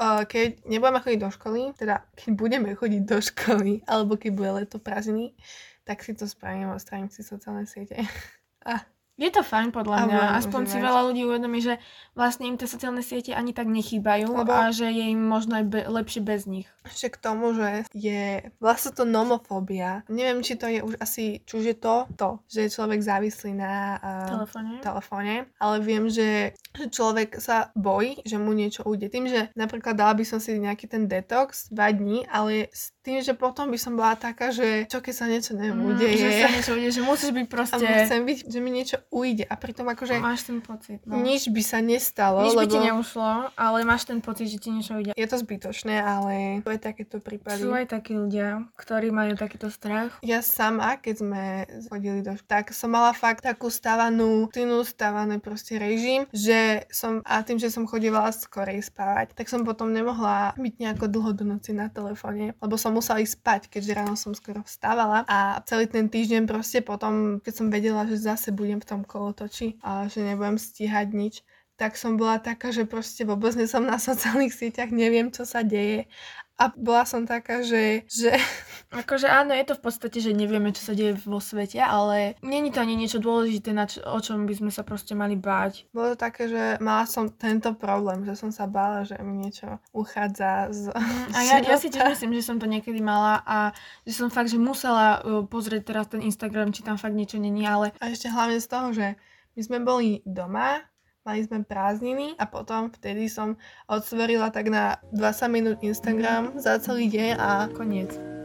keď 0.00 0.64
nebudeme 0.64 1.00
chodiť 1.04 1.20
do 1.20 1.30
školy, 1.30 1.60
teda 1.76 1.96
keď 2.16 2.30
budeme 2.32 2.70
chodiť 2.72 3.02
do 3.04 3.18
školy, 3.20 3.72
alebo 3.84 4.16
keď 4.16 4.30
bude 4.32 4.50
leto 4.64 4.76
prázdniny, 4.80 5.36
tak 5.84 6.04
si 6.04 6.12
to 6.16 6.24
spravím, 6.28 6.72
odstránim 6.72 7.12
si 7.12 7.20
sociálne 7.20 7.68
siete. 7.68 7.96
a 8.68 8.80
je 9.18 9.30
to 9.34 9.42
fajn 9.42 9.74
podľa 9.74 10.06
mňa, 10.06 10.22
aspoň 10.38 10.62
si 10.70 10.78
veľa 10.78 11.10
ľudí 11.10 11.26
uvedomí, 11.26 11.58
že 11.58 11.82
vlastne 12.14 12.46
im 12.46 12.54
tie 12.54 12.70
sociálne 12.70 13.02
siete 13.02 13.34
ani 13.34 13.50
tak 13.50 13.66
nechýbajú 13.66 14.30
Lebo... 14.30 14.54
a 14.54 14.70
že 14.70 14.86
je 14.94 15.10
im 15.10 15.18
možno 15.18 15.58
aj 15.58 15.64
be- 15.66 15.88
lepšie 15.90 16.22
bez 16.22 16.46
nich. 16.46 16.70
Ešte 16.86 17.18
k 17.18 17.18
tomu, 17.18 17.50
že 17.52 17.82
je 17.90 18.54
vlastne 18.62 18.94
to 18.94 19.02
nomofóbia. 19.02 20.06
Neviem, 20.06 20.46
či 20.46 20.54
to 20.54 20.70
je 20.70 20.86
už 20.86 21.02
asi, 21.02 21.42
či 21.42 21.52
už 21.58 21.64
je 21.74 21.76
to 21.76 22.06
to, 22.14 22.38
že 22.46 22.70
je 22.70 22.74
človek 22.78 23.02
závislý 23.02 23.58
na 23.58 23.98
uh, 23.98 24.30
telefóne. 24.38 24.72
telefóne, 24.80 25.34
ale 25.58 25.76
viem, 25.82 26.06
že, 26.06 26.54
že 26.78 26.86
človek 26.86 27.42
sa 27.42 27.74
bojí, 27.74 28.22
že 28.22 28.38
mu 28.38 28.54
niečo 28.54 28.86
ujde. 28.86 29.10
Tým, 29.10 29.26
že 29.26 29.50
napríklad 29.58 29.98
dala 29.98 30.14
by 30.14 30.22
som 30.22 30.38
si 30.38 30.54
nejaký 30.54 30.86
ten 30.86 31.10
detox 31.10 31.74
2 31.74 31.98
dní, 31.98 32.18
ale 32.30 32.70
s 32.70 32.94
tým, 33.02 33.24
že 33.24 33.32
potom 33.32 33.72
by 33.72 33.78
som 33.80 33.96
bola 33.96 34.14
taká, 34.20 34.52
že 34.52 34.84
čo 34.84 35.00
keď 35.00 35.14
sa 35.16 35.24
niečo 35.24 35.56
neviem, 35.56 35.80
mm, 35.80 35.88
udeje. 35.96 36.20
Že 36.20 36.30
sa 36.44 36.50
niečo 36.52 36.72
udeje, 36.76 36.92
že 36.92 37.02
musíš 37.02 37.30
byť 37.32 37.46
proste... 37.48 37.84
A 37.88 38.04
chcem 38.04 38.22
byť, 38.22 38.38
že 38.52 38.58
mi 38.60 38.70
niečo 38.70 38.96
ujde. 39.12 39.44
A 39.46 39.54
pritom 39.56 39.86
akože... 39.88 40.18
Máš 40.18 40.48
ten 40.48 40.58
pocit, 40.60 41.00
no. 41.04 41.20
Nič 41.20 41.48
by 41.52 41.62
sa 41.64 41.78
nestalo, 41.84 42.44
Nič 42.44 42.56
lebo... 42.56 42.64
by 42.64 42.66
ti 42.68 42.80
neušlo, 42.92 43.30
ale 43.54 43.78
máš 43.84 44.08
ten 44.08 44.18
pocit, 44.24 44.48
že 44.48 44.58
ti 44.58 44.68
niečo 44.72 44.98
ujde. 44.98 45.12
Je 45.16 45.26
to 45.28 45.36
zbytočné, 45.40 46.00
ale 46.00 46.64
to 46.64 46.70
je 46.72 46.80
takéto 46.80 47.16
prípady. 47.20 47.62
Sú 47.64 47.72
aj 47.72 47.92
takí 47.92 48.16
ľudia, 48.16 48.68
ktorí 48.76 49.12
majú 49.12 49.36
takýto 49.36 49.68
strach. 49.72 50.16
Ja 50.24 50.40
sama, 50.44 50.96
keď 50.98 51.14
sme 51.20 51.42
chodili 51.88 52.20
do 52.24 52.38
tak 52.48 52.70
som 52.72 52.94
mala 52.94 53.12
fakt 53.12 53.44
takú 53.44 53.68
stavanú, 53.68 54.48
tynú 54.52 54.84
stavaný 54.86 55.42
proste 55.42 55.76
režim, 55.76 56.24
že 56.30 56.86
som, 56.88 57.20
a 57.26 57.42
tým, 57.42 57.58
že 57.58 57.72
som 57.72 57.88
chodila 57.88 58.30
skorej 58.30 58.84
spávať, 58.86 59.34
tak 59.34 59.50
som 59.50 59.66
potom 59.66 59.90
nemohla 59.90 60.54
byť 60.54 60.74
nejako 60.78 61.06
dlho 61.10 61.30
do 61.34 61.44
noci 61.44 61.74
na 61.74 61.90
telefóne, 61.90 62.54
lebo 62.62 62.74
som 62.78 62.94
musela 62.94 63.20
ísť 63.20 63.34
spať, 63.40 63.60
keďže 63.68 63.92
ráno 63.96 64.14
som 64.14 64.32
skoro 64.32 64.62
vstávala 64.62 65.26
a 65.26 65.60
celý 65.66 65.90
ten 65.90 66.06
týždeň 66.06 66.46
proste 66.46 66.80
potom, 66.80 67.42
keď 67.42 67.52
som 67.52 67.66
vedela, 67.68 68.06
že 68.06 68.20
zase 68.20 68.54
budem 68.54 68.78
v 68.78 68.88
tom 68.88 68.97
kolotoči 69.04 69.78
a 69.84 70.06
že 70.06 70.24
nebudem 70.24 70.56
stíhať 70.56 71.08
nič, 71.12 71.34
tak 71.78 71.94
som 71.94 72.18
bola 72.18 72.42
taká, 72.42 72.74
že 72.74 72.88
proste 72.90 73.22
vôbec 73.22 73.54
nie 73.54 73.70
som 73.70 73.86
na 73.86 74.02
sociálnych 74.02 74.50
sieťach, 74.50 74.90
neviem, 74.90 75.30
čo 75.30 75.46
sa 75.46 75.62
deje 75.62 76.10
A 76.58 76.74
bola 76.74 77.06
som 77.06 77.22
taká, 77.22 77.62
že, 77.62 78.02
že 78.10 78.34
Akože 78.88 79.28
áno, 79.28 79.52
je 79.52 79.68
to 79.68 79.76
v 79.76 79.84
podstate, 79.84 80.16
že 80.16 80.32
nevieme, 80.32 80.72
čo 80.72 80.80
sa 80.80 80.96
deje 80.96 81.12
vo 81.28 81.44
svete, 81.44 81.76
ale 81.76 82.40
není 82.40 82.72
to 82.72 82.80
ani 82.80 82.96
niečo 82.96 83.20
dôležité, 83.20 83.76
na 83.76 83.84
čo, 83.84 84.00
o 84.00 84.16
čom 84.16 84.48
by 84.48 84.54
sme 84.56 84.70
sa 84.72 84.80
proste 84.80 85.12
mali 85.12 85.36
báť. 85.36 85.92
bolo 85.92 86.16
to 86.16 86.24
také, 86.24 86.48
že 86.48 86.80
mala 86.80 87.04
som 87.04 87.28
tento 87.28 87.76
problém, 87.76 88.24
že 88.24 88.32
som 88.32 88.48
sa 88.48 88.64
bála, 88.64 89.04
že 89.04 89.20
mi 89.20 89.44
niečo 89.44 89.76
uchádza 89.92 90.72
z 90.72 90.88
A 91.36 91.38
ja, 91.52 91.56
ja 91.60 91.76
si 91.76 91.92
tiež 91.92 92.16
myslím, 92.16 92.32
že 92.40 92.48
som 92.48 92.56
to 92.56 92.64
niekedy 92.64 93.04
mala 93.04 93.44
a 93.44 93.76
že 94.08 94.16
som 94.16 94.32
fakt, 94.32 94.48
že 94.48 94.56
musela 94.56 95.20
uh, 95.20 95.44
pozrieť 95.44 95.82
teraz 95.84 96.08
ten 96.08 96.24
Instagram, 96.24 96.72
či 96.72 96.80
tam 96.80 96.96
fakt 96.96 97.12
niečo 97.12 97.36
není, 97.36 97.68
ale 97.68 97.92
A 98.00 98.08
ešte 98.08 98.32
hlavne 98.32 98.56
z 98.56 98.68
toho, 98.72 98.96
že 98.96 99.20
my 99.52 99.60
sme 99.60 99.78
boli 99.84 100.24
doma, 100.24 100.80
mali 101.28 101.44
sme 101.44 101.60
prázdniny 101.60 102.40
a 102.40 102.48
potom 102.48 102.88
vtedy 102.88 103.28
som 103.28 103.60
otvorila 103.84 104.48
tak 104.48 104.72
na 104.72 104.96
20 105.12 105.52
minút 105.52 105.76
Instagram 105.84 106.56
za 106.56 106.80
celý 106.80 107.12
deň 107.12 107.36
a 107.36 107.68
koniec. 107.68 108.37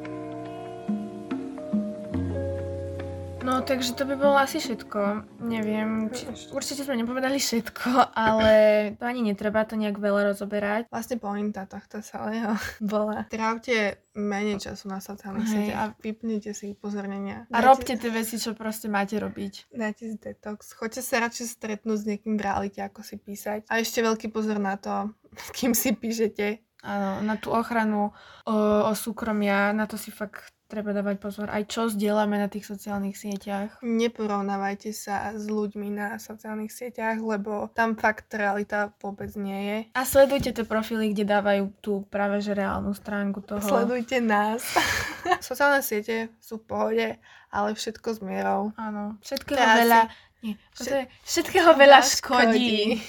No, 3.43 3.60
takže 3.60 3.91
to 3.99 4.08
by 4.08 4.15
bolo 4.15 4.39
asi 4.39 4.63
všetko. 4.63 5.27
Neviem, 5.43 6.08
či, 6.15 6.32
určite 6.56 6.88
sme 6.88 6.95
nepovedali 6.95 7.36
všetko, 7.36 7.91
ale 8.15 8.51
to 8.95 9.03
ani 9.03 9.19
netreba 9.19 9.67
to 9.67 9.75
nejak 9.75 9.99
veľa 9.99 10.32
rozoberať. 10.32 10.88
vlastne 10.88 11.19
pointa 11.19 11.67
tohto 11.67 11.99
celého 11.99 12.56
bola. 12.79 13.27
Trávte 13.27 13.99
menej 14.15 14.63
času 14.63 14.88
na 14.88 15.03
sociálnych 15.03 15.51
sieťach 15.51 15.75
a 15.75 15.86
vypnite 15.99 16.56
si 16.56 16.71
upozornenia. 16.71 17.43
A 17.51 17.60
robte 17.60 17.99
tie 17.99 18.12
veci, 18.15 18.39
čo 18.39 18.56
proste 18.56 18.88
máte 18.88 19.19
robiť. 19.19 19.75
Dajte 19.75 20.03
si 20.08 20.15
detox. 20.15 20.71
Choďte 20.79 21.03
sa 21.03 21.27
radšej 21.27 21.60
stretnúť 21.60 21.97
s 21.99 22.08
niekým 22.08 22.39
v 22.39 22.45
realite, 22.47 22.79
ako 22.79 23.03
si 23.03 23.19
písať. 23.19 23.67
A 23.67 23.84
ešte 23.84 23.99
veľký 23.99 24.32
pozor 24.32 24.56
na 24.56 24.79
to, 24.79 25.12
s 25.36 25.51
kým 25.60 25.75
si 25.75 25.91
píšete. 25.91 26.63
Áno, 26.84 27.23
na 27.23 27.39
tú 27.39 27.51
ochranu 27.51 28.12
o, 28.43 28.56
o 28.88 28.91
súkromia, 28.91 29.71
na 29.71 29.88
to 29.88 29.95
si 29.95 30.12
fakt 30.12 30.51
treba 30.73 30.89
dávať 30.89 31.21
pozor. 31.21 31.53
Aj 31.53 31.62
čo 31.69 31.86
zdieľame 31.86 32.41
na 32.41 32.49
tých 32.49 32.65
sociálnych 32.65 33.13
sieťach. 33.13 33.77
Neporovnávajte 33.86 34.89
sa 34.89 35.29
s 35.38 35.45
ľuďmi 35.45 35.93
na 35.93 36.17
sociálnych 36.17 36.73
sieťach, 36.73 37.21
lebo 37.21 37.69
tam 37.77 37.93
fakt 37.93 38.33
realita 38.33 38.89
vôbec 38.97 39.29
nie 39.38 39.59
je. 39.62 39.77
A 39.93 40.01
sledujte 40.01 40.49
tie 40.49 40.65
profily, 40.65 41.13
kde 41.13 41.29
dávajú 41.29 41.63
tú 41.77 41.93
práve 42.09 42.41
že 42.41 42.57
reálnu 42.57 42.97
stránku 42.97 43.45
toho. 43.45 43.62
Sledujte 43.62 44.17
nás. 44.17 44.65
Sociálne 45.45 45.86
siete 45.86 46.33
sú 46.41 46.57
v 46.57 46.65
pohode, 46.65 47.07
ale 47.53 47.69
všetko 47.77 48.07
s 48.09 48.19
mierou. 48.25 48.73
Áno, 48.73 49.21
všetkého 49.21 49.53
Teraz 49.62 49.77
veľa... 49.77 50.01
Nie, 50.43 50.59
Všet- 50.75 51.07
všetkého 51.23 51.71
veľa 51.77 52.03
škodí. 52.03 52.99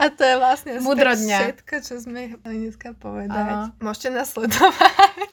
A 0.00 0.08
to 0.08 0.24
je 0.24 0.34
vlastne 0.40 0.72
Mudro 0.80 1.12
dňa. 1.12 1.38
všetko, 1.44 1.74
čo 1.84 1.94
sme 2.00 2.34
chceli 2.34 2.56
dneska 2.64 2.96
povedať. 2.96 3.36
Áno. 3.36 3.70
Môžete 3.78 4.16
nás 4.16 4.32
sledovať 4.32 5.28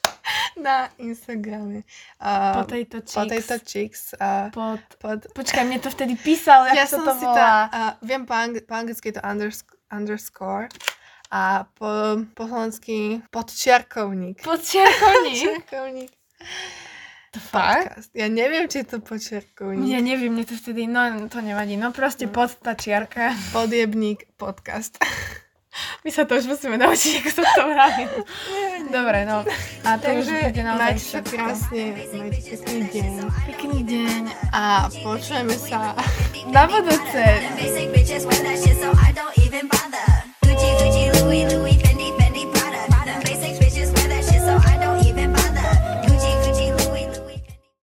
na 0.55 0.89
Instagrame. 0.97 1.83
Uh, 2.17 2.63
Potato 2.63 3.03
chicks. 3.03 3.13
Potato 3.13 3.55
Chicks. 3.61 4.01
Uh, 4.15 4.47
Pod... 4.49 4.81
pod... 4.99 5.19
Počkaj, 5.35 5.63
mne 5.63 5.79
to 5.79 5.91
vtedy 5.91 6.15
písal, 6.15 6.67
Ja 6.77 6.87
som 6.87 7.03
to 7.03 7.11
si 7.13 7.23
volá. 7.23 7.35
tá, 7.35 7.51
uh, 7.67 7.93
viem 8.01 8.23
po, 8.23 8.33
ang- 8.33 8.59
po 8.63 8.73
anglicky 8.73 9.11
je 9.11 9.19
to 9.19 9.23
undersc- 9.23 9.75
underscore 9.91 10.67
a 11.33 11.65
po, 11.75 12.21
po 12.37 12.43
slovensky 12.47 13.19
podčiarkovník. 13.29 14.39
Podčiarkovník. 14.41 16.11
To? 17.35 17.43
Podcast. 17.51 18.15
Ja 18.15 18.31
neviem, 18.31 18.63
či 18.71 18.79
je 18.79 18.95
to 18.95 19.03
podčiarkovník. 19.03 19.91
Ja 19.91 19.99
neviem, 19.99 20.31
mne 20.31 20.47
to 20.47 20.55
vtedy, 20.55 20.87
no 20.87 21.27
to 21.27 21.43
nevadí, 21.43 21.75
no 21.75 21.91
proste 21.91 22.31
pod 22.31 22.55
tá 22.63 22.79
čiarka. 22.79 23.35
Podjebník 23.51 24.31
podcast. 24.39 24.95
My 26.03 26.09
sa 26.11 26.23
to 26.23 26.39
už 26.39 26.45
musíme 26.47 26.77
naučiť, 26.79 27.11
ako 27.19 27.29
sa 27.35 27.43
to 27.55 27.61
vraví. 27.67 28.05
Dobre, 28.87 29.19
no. 29.27 29.43
A 29.83 29.89
to 29.99 30.07
už 30.15 30.25
bude 30.31 30.61
naozaj 30.63 30.95
sa 30.99 31.19
krásne, 31.21 31.83
majte 31.95 32.55
pekný 32.63 32.87
deň. 32.91 33.13
Pekný 33.49 33.79
deň 33.83 34.21
a 34.55 34.87
počujeme 35.03 35.55
sa 35.59 35.91
na 36.47 36.63
budúce. 36.69 37.23
Gucci, 40.45 40.69
Gucci, 40.79 41.03
Louis, 41.19 41.43
Louis. 41.51 41.74